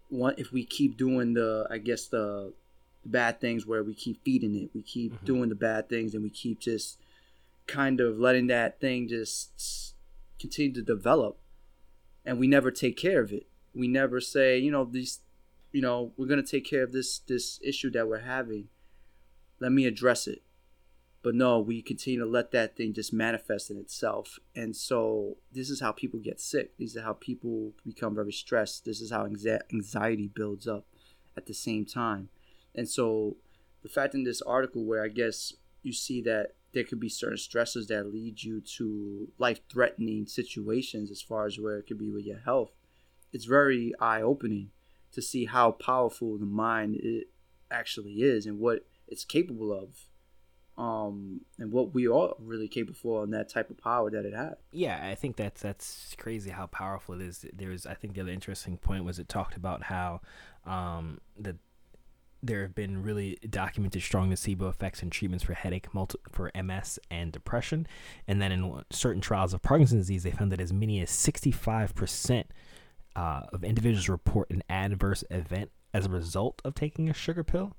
[0.08, 2.52] one if we keep doing the i guess the
[3.04, 4.70] bad things where we keep feeding it.
[4.74, 5.24] We keep Mhm.
[5.24, 6.98] doing the bad things and we keep just
[7.66, 9.94] kind of letting that thing just
[10.38, 11.38] continue to develop
[12.24, 13.46] and we never take care of it
[13.76, 15.20] we never say you know these
[15.72, 18.68] you know we're going to take care of this this issue that we're having.
[19.58, 20.42] Let me address it.
[21.22, 24.38] But no we continue to let that thing just manifest in itself.
[24.54, 26.76] And so this is how people get sick.
[26.76, 28.84] These are how people become very stressed.
[28.84, 30.86] This is how anxiety builds up
[31.36, 32.28] at the same time.
[32.74, 33.36] And so
[33.86, 35.52] the fact in this article where i guess
[35.84, 41.08] you see that there could be certain stresses that lead you to life threatening situations
[41.08, 42.72] as far as where it could be with your health
[43.36, 44.70] it's very eye opening
[45.12, 47.28] to see how powerful the mind it
[47.70, 50.06] actually is and what it's capable of
[50.82, 54.34] um and what we are really capable of and that type of power that it
[54.34, 57.44] has Yeah, I think that's that's crazy how powerful it is.
[57.52, 60.20] There's I think the other interesting point was it talked about how
[60.64, 61.56] um that
[62.42, 66.98] there have been really documented strong nocebo effects and treatments for headache, multi- for MS
[67.10, 67.86] and depression,
[68.28, 71.94] and then in certain trials of Parkinson's disease, they found that as many as 65
[71.94, 72.46] percent
[73.16, 77.74] uh, of individuals report an adverse event as a result of taking a sugar pill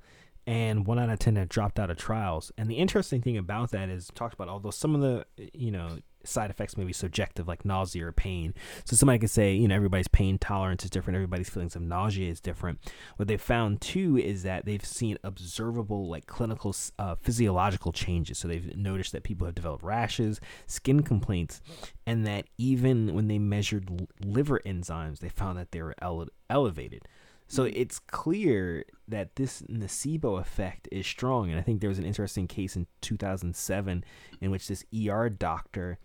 [0.47, 2.51] and one out of ten have dropped out of trials.
[2.57, 5.99] And the interesting thing about that is talked about although some of the you know
[6.27, 8.53] side effects may be subjective, like nausea or pain.
[8.85, 12.29] So somebody could say you know everybody's pain tolerance is different, everybody's feelings of nausea
[12.29, 12.79] is different.
[13.15, 18.37] What they found too is that they've seen observable like clinical uh, physiological changes.
[18.37, 21.61] So they've noticed that people have developed rashes, skin complaints,
[22.05, 27.07] and that even when they measured liver enzymes, they found that they were ele- elevated.
[27.47, 31.49] So it's clear that this nocebo effect is strong.
[31.49, 34.03] And I think there was an interesting case in 2007
[34.41, 35.97] in which this ER doctor,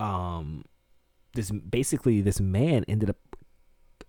[0.00, 0.64] um,
[1.34, 3.16] this basically this man ended up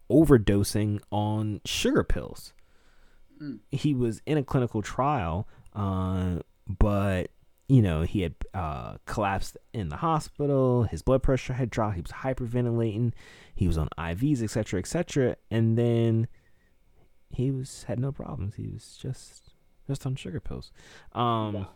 [0.09, 2.53] overdosing on sugar pills.
[3.41, 3.59] Mm.
[3.71, 7.29] He was in a clinical trial, uh, but
[7.67, 10.83] you know he had uh, collapsed in the hospital.
[10.83, 11.95] His blood pressure had dropped.
[11.95, 13.13] He was hyperventilating.
[13.53, 15.35] He was on IVs, etc., etc.
[15.51, 16.27] And then
[17.33, 18.55] he was had no problems.
[18.55, 19.53] He was just
[19.87, 20.71] just on sugar pills.
[21.13, 21.67] Um.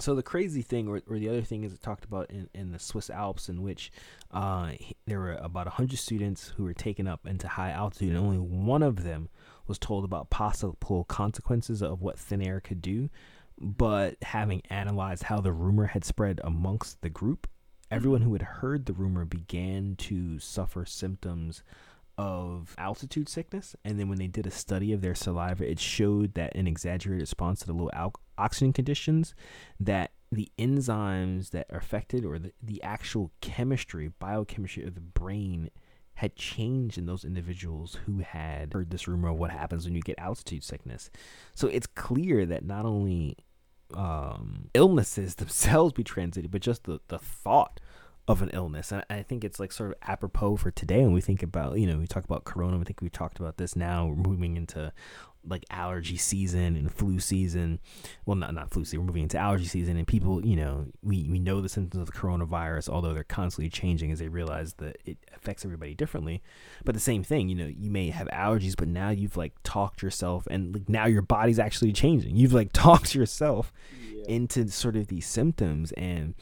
[0.00, 2.72] So the crazy thing, or, or the other thing, is it talked about in, in
[2.72, 3.92] the Swiss Alps, in which
[4.32, 8.18] uh, he- there were about hundred students who were taken up into high altitude, and
[8.18, 9.28] only one of them
[9.68, 13.10] was told about possible consequences of what thin air could do.
[13.60, 17.46] But having analyzed how the rumor had spread amongst the group,
[17.90, 21.62] everyone who had heard the rumor began to suffer symptoms
[22.20, 23.74] of altitude sickness.
[23.82, 27.22] And then when they did a study of their saliva, it showed that an exaggerated
[27.22, 29.34] response to the low al- oxygen conditions,
[29.80, 35.70] that the enzymes that are affected or the, the actual chemistry, biochemistry of the brain
[36.14, 40.02] had changed in those individuals who had heard this rumor of what happens when you
[40.02, 41.10] get altitude sickness.
[41.54, 43.38] So it's clear that not only
[43.94, 47.79] um, illnesses themselves be transited, but just the, the thought
[48.30, 48.92] of an illness.
[48.92, 51.86] And I think it's like sort of apropos for today when we think about, you
[51.86, 52.78] know, we talk about corona.
[52.80, 54.06] I think we talked about this now.
[54.06, 54.92] We're moving into
[55.42, 57.78] like allergy season and flu season.
[58.26, 59.00] Well, not not flu season.
[59.00, 62.06] We're moving into allergy season, and people, you know, we we know the symptoms of
[62.14, 66.42] the coronavirus, although they're constantly changing as they realize that it affects everybody differently.
[66.84, 70.02] But the same thing, you know, you may have allergies, but now you've like talked
[70.02, 72.36] yourself, and like now your body's actually changing.
[72.36, 73.72] You've like talked yourself
[74.12, 74.24] Yeah.
[74.28, 76.34] into sort of these symptoms and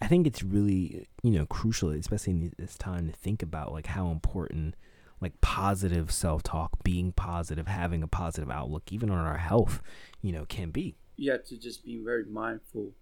[0.00, 3.86] I think it's really you know crucial, especially in this time, to think about like
[3.86, 4.74] how important
[5.20, 9.82] like positive self talk, being positive, having a positive outlook, even on our health,
[10.20, 10.96] you know, can be.
[11.28, 12.92] Have to just be very mindful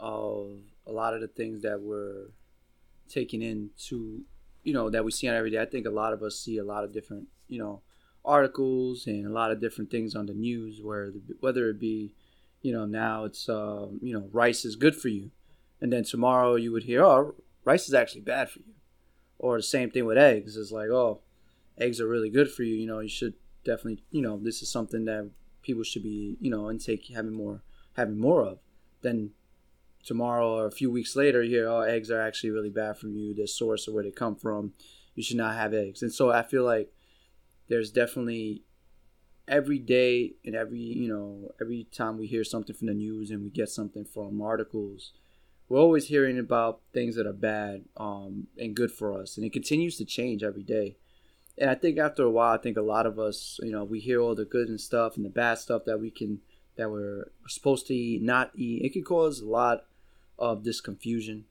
[0.00, 2.30] of a lot of the things that we're
[3.08, 4.22] taking into,
[4.64, 5.60] you know, that we see on every day.
[5.60, 7.82] I think a lot of us see a lot of different, you know,
[8.24, 12.14] articles and a lot of different things on the news where the, whether it be,
[12.62, 15.30] you know, now it's, um, you know, rice is good for you.
[15.80, 18.74] And then tomorrow you would hear, oh, rice is actually bad for you.
[19.38, 20.56] Or the same thing with eggs.
[20.56, 21.20] It's like, oh,
[21.76, 22.74] eggs are really good for you.
[22.74, 25.30] You know, you should definitely, you know, this is something that
[25.62, 27.62] people should be, you know, intake having more,
[27.94, 28.58] having more of.
[29.02, 29.30] Then
[30.04, 33.06] tomorrow or a few weeks later, you hear, oh, eggs are actually really bad for
[33.06, 33.34] you.
[33.34, 34.72] The source of where they come from,
[35.14, 36.02] you should not have eggs.
[36.02, 36.92] And so I feel like
[37.68, 38.62] there's definitely
[39.46, 43.42] every day and every you know every time we hear something from the news and
[43.42, 45.12] we get something from articles
[45.68, 49.52] we're always hearing about things that are bad um, and good for us and it
[49.52, 50.96] continues to change every day.
[51.56, 53.98] And i think after a while i think a lot of us you know we
[54.00, 56.40] hear all the good and stuff and the bad stuff that we can
[56.76, 58.84] that we're supposed to eat not eat.
[58.84, 59.84] It can cause a lot
[60.38, 61.46] of this confusion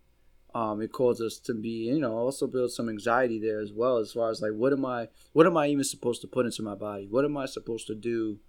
[0.58, 3.98] um, it causes us to be you know also build some anxiety there as well
[3.98, 6.64] as far as like what am i what am i even supposed to put into
[6.64, 7.06] my body?
[7.08, 8.40] What am i supposed to do?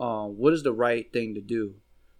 [0.00, 1.76] Um, what is the right thing to do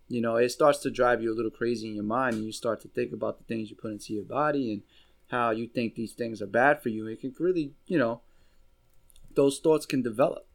[0.09, 2.53] you know it starts to drive you a little crazy in your mind and you
[2.53, 4.83] start to think about the things you put into your body and
[5.29, 8.21] how you think these things are bad for you it can really you know
[9.35, 10.47] those thoughts can develop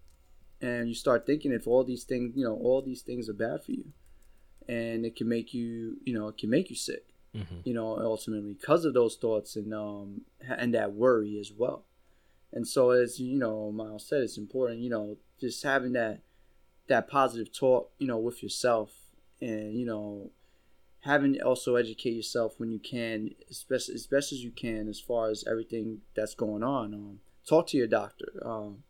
[0.61, 3.63] and you start thinking if all these things you know all these things are bad
[3.63, 3.85] for you
[4.67, 7.55] and it can make you you know it can make you sick mm-hmm.
[7.63, 11.85] you know ultimately because of those thoughts and um and that worry as well
[12.53, 16.21] and so as you know miles said it's important you know just having that
[16.87, 18.98] that positive talk you know with yourself
[19.41, 20.31] and you know
[21.01, 24.99] having also educate yourself when you can as best as best as you can as
[24.99, 28.83] far as everything that's going on um, talk to your doctor um,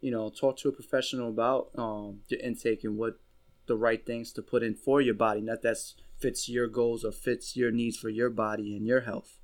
[0.00, 3.18] you know talk to a professional about um, your intake and what
[3.66, 7.12] the right things to put in for your body not that's fits your goals or
[7.12, 9.38] fits your needs for your body and your health.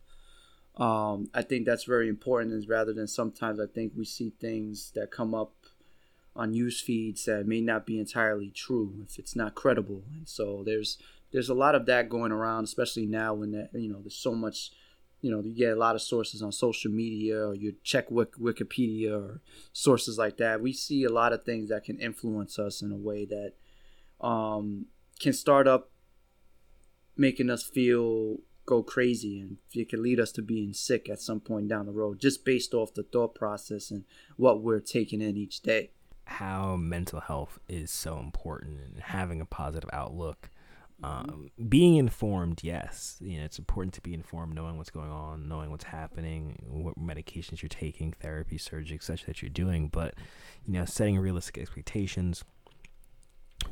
[0.76, 4.92] Um, i think that's very important is rather than sometimes i think we see things
[4.94, 5.52] that come up
[6.36, 10.04] on news feeds that may not be entirely true if it's not credible.
[10.12, 10.98] And so there's
[11.32, 14.34] there's a lot of that going around, especially now when that, you know there's so
[14.34, 14.70] much.
[15.22, 19.12] You know, you get a lot of sources on social media, or you check Wikipedia
[19.12, 20.62] or sources like that.
[20.62, 23.52] We see a lot of things that can influence us in a way that
[24.26, 24.86] um,
[25.20, 25.90] can start up
[27.18, 31.40] making us feel go crazy and it can lead us to being sick at some
[31.40, 34.04] point down the road just based off the thought process and
[34.36, 35.90] what we're taking in each day
[36.30, 40.48] how mental health is so important and having a positive outlook.
[41.02, 45.48] Um, being informed, yes, you know, it's important to be informed, knowing what's going on,
[45.48, 49.88] knowing what's happening, what medications you're taking, therapy, surgery, such that you're doing.
[49.88, 50.14] But
[50.66, 52.44] you know, setting realistic expectations,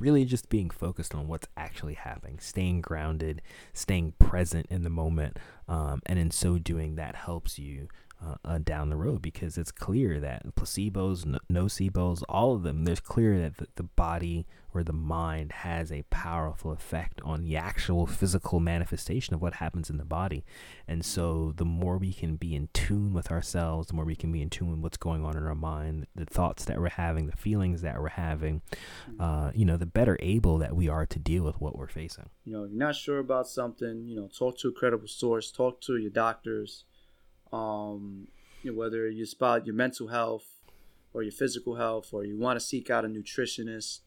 [0.01, 3.41] really just being focused on what's actually happening, staying grounded,
[3.73, 5.39] staying present in the moment,
[5.69, 7.89] um, and in so doing, that helps you
[8.25, 12.85] uh, uh, down the road because it's clear that placebos, no- nocebos, all of them,
[12.85, 17.57] there's clear that the, the body or the mind has a powerful effect on the
[17.57, 20.45] actual physical manifestation of what happens in the body.
[20.87, 24.33] And so the more we can be in tune with ourselves, the more we can
[24.33, 27.27] be in tune with what's going on in our mind, the thoughts that we're having,
[27.27, 28.63] the feelings that we're having,
[29.21, 32.29] uh, you know, the better able that we are to deal with what we're facing.
[32.45, 35.51] You know, if you're not sure about something, you know, talk to a credible source,
[35.51, 36.85] talk to your doctors
[37.53, 38.29] um,
[38.63, 40.47] you know, whether you spot your mental health
[41.13, 44.01] or your physical health, or you want to seek out a nutritionist,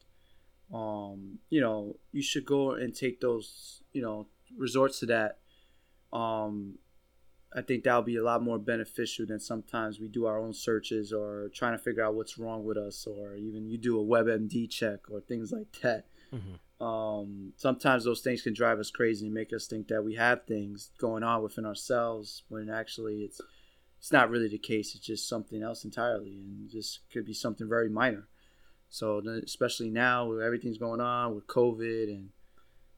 [0.72, 4.26] um, you know, you should go and take those, you know,
[4.56, 5.38] resorts to that.
[6.12, 6.78] Um,
[7.54, 11.12] I think that'll be a lot more beneficial than sometimes we do our own searches
[11.12, 14.70] or trying to figure out what's wrong with us, or even you do a WebMD
[14.70, 16.06] check or things like that.
[16.32, 16.54] Mm-hmm.
[16.82, 20.46] Um, sometimes those things can drive us crazy and make us think that we have
[20.46, 23.40] things going on within ourselves when actually it's
[23.98, 24.96] it's not really the case.
[24.96, 28.26] It's just something else entirely, and this could be something very minor.
[28.90, 32.30] So especially now with everything's going on with COVID and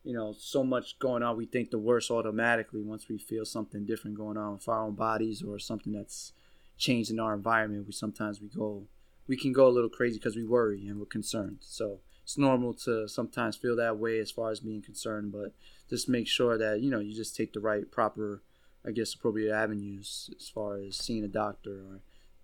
[0.02, 3.84] you know so much going on, we think the worst automatically once we feel something
[3.84, 6.32] different going on with our own bodies or something that's
[6.78, 7.86] changed in our environment.
[7.86, 8.84] We sometimes we go
[9.26, 11.58] we can go a little crazy because we worry and we're concerned.
[11.60, 15.52] So it's normal to sometimes feel that way as far as being concerned, but
[15.88, 18.42] just make sure that you know you just take the right, proper,
[18.84, 22.00] I guess, appropriate avenues as far as seeing a doctor or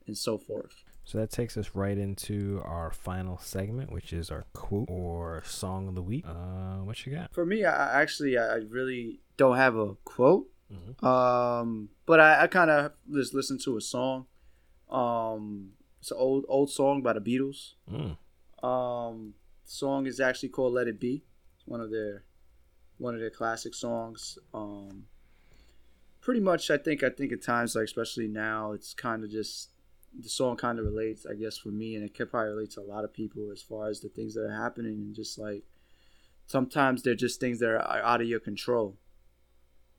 [0.06, 0.84] and so forth.
[1.04, 5.88] So that takes us right into our final segment, which is our quote or song
[5.88, 6.24] of the week.
[6.26, 7.32] Uh, what you got?
[7.32, 11.04] For me, I actually I really don't have a quote Mhm.
[11.04, 14.26] Um, but I, I kind of just listened to a song.
[14.88, 15.70] Um,
[16.00, 17.74] it's an old old song by the Beatles.
[17.90, 18.16] Mm.
[18.64, 19.34] Um,
[19.70, 21.24] song is actually called "Let It Be."
[21.56, 22.24] It's one of their
[22.98, 24.38] one of their classic songs.
[24.52, 25.04] Um,
[26.20, 29.70] pretty much, I think I think at times, like especially now, it's kind of just
[30.18, 32.80] the song kind of relates, I guess, for me, and it could probably relate to
[32.80, 35.62] a lot of people as far as the things that are happening, and just like
[36.46, 38.98] sometimes they're just things that are out of your control.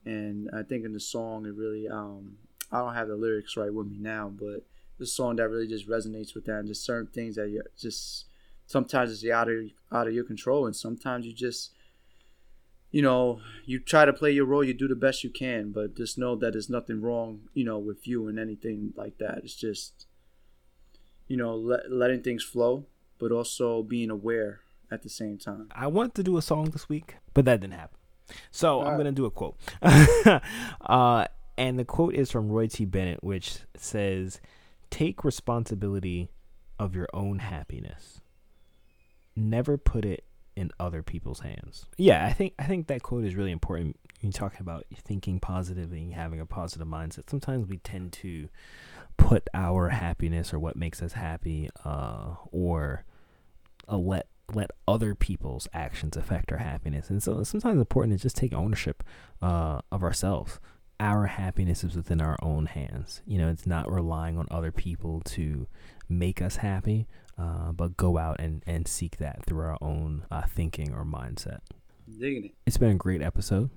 [0.04, 2.36] And I think in the song, it really, um,
[2.70, 4.66] I don't have the lyrics right with me now, but
[4.98, 8.26] the song that really just resonates with that, and just certain things that you just
[8.72, 11.72] sometimes it's out of out of your control, and sometimes you just
[12.90, 15.96] you know, you try to play your role, you do the best you can, but
[15.96, 19.38] just know that there's nothing wrong, you know, with you and anything like that.
[19.44, 20.06] It's just,
[21.26, 22.84] you know, let, letting things flow,
[23.18, 24.60] but also being aware
[24.90, 25.68] at the same time.
[25.74, 27.96] I wanted to do a song this week, but that didn't happen.
[28.50, 28.98] So I'm Alright.
[28.98, 29.56] gonna do a quote.
[30.82, 31.24] uh,
[31.56, 32.84] and the quote is from Roy T.
[32.84, 34.40] Bennett, which says,
[34.90, 36.30] "Take responsibility
[36.78, 38.20] of your own happiness.
[39.36, 40.24] Never put it
[40.54, 43.96] in other people's hands." Yeah, I think I think that quote is really important.
[44.20, 47.28] When you talking about thinking positively and having a positive mindset.
[47.28, 48.48] Sometimes we tend to
[49.16, 53.04] put our happiness or what makes us happy, uh, or
[53.88, 57.08] uh, let let other people's actions affect our happiness.
[57.10, 59.02] And so sometimes it's important to just take ownership
[59.40, 60.60] uh, of ourselves.
[61.00, 63.22] Our happiness is within our own hands.
[63.26, 65.66] You know, it's not relying on other people to
[66.08, 67.06] make us happy,
[67.38, 71.60] uh, but go out and, and seek that through our own uh, thinking or mindset.
[72.18, 72.54] Digging it.
[72.66, 73.70] It's been a great episode.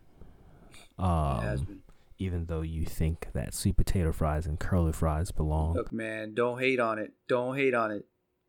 [1.00, 1.80] it has Um, been.
[2.20, 5.76] even though you think that sweet potato fries and curly fries belong.
[5.76, 7.14] Look, man, don't hate on it.
[7.28, 8.06] Don't hate on it.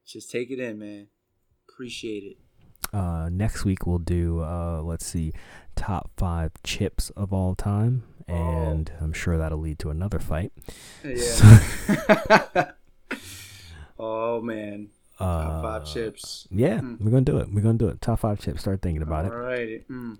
[0.06, 1.08] Just take it in, man.
[1.68, 2.36] Appreciate it.
[2.92, 5.32] Uh, next week we'll do uh, let's see,
[5.74, 10.52] top five chips of all time, and I'm sure that'll lead to another fight.
[11.04, 12.70] Yeah.
[13.98, 14.88] oh man.
[15.18, 16.46] Top Uh, five chips.
[16.50, 16.96] Yeah, Hmm.
[17.00, 17.52] we're gonna do it.
[17.52, 18.00] We're gonna do it.
[18.00, 18.60] Top five chips.
[18.60, 19.32] Start thinking about it.
[19.32, 19.86] Alrighty.
[19.86, 20.18] Mm.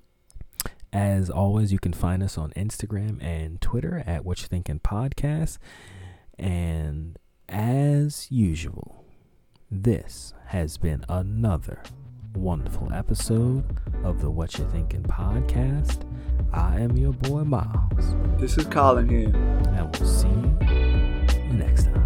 [0.93, 5.59] As always, you can find us on Instagram and Twitter at What You Thinking Podcast.
[6.39, 7.19] And
[7.49, 9.05] as usual,
[9.71, 11.83] this has been another
[12.35, 13.65] wonderful episode
[14.05, 16.03] of the What You Thinking Podcast.
[16.53, 19.29] I am your boy Miles, This is Colin here.
[19.75, 22.06] and we'll see you next time.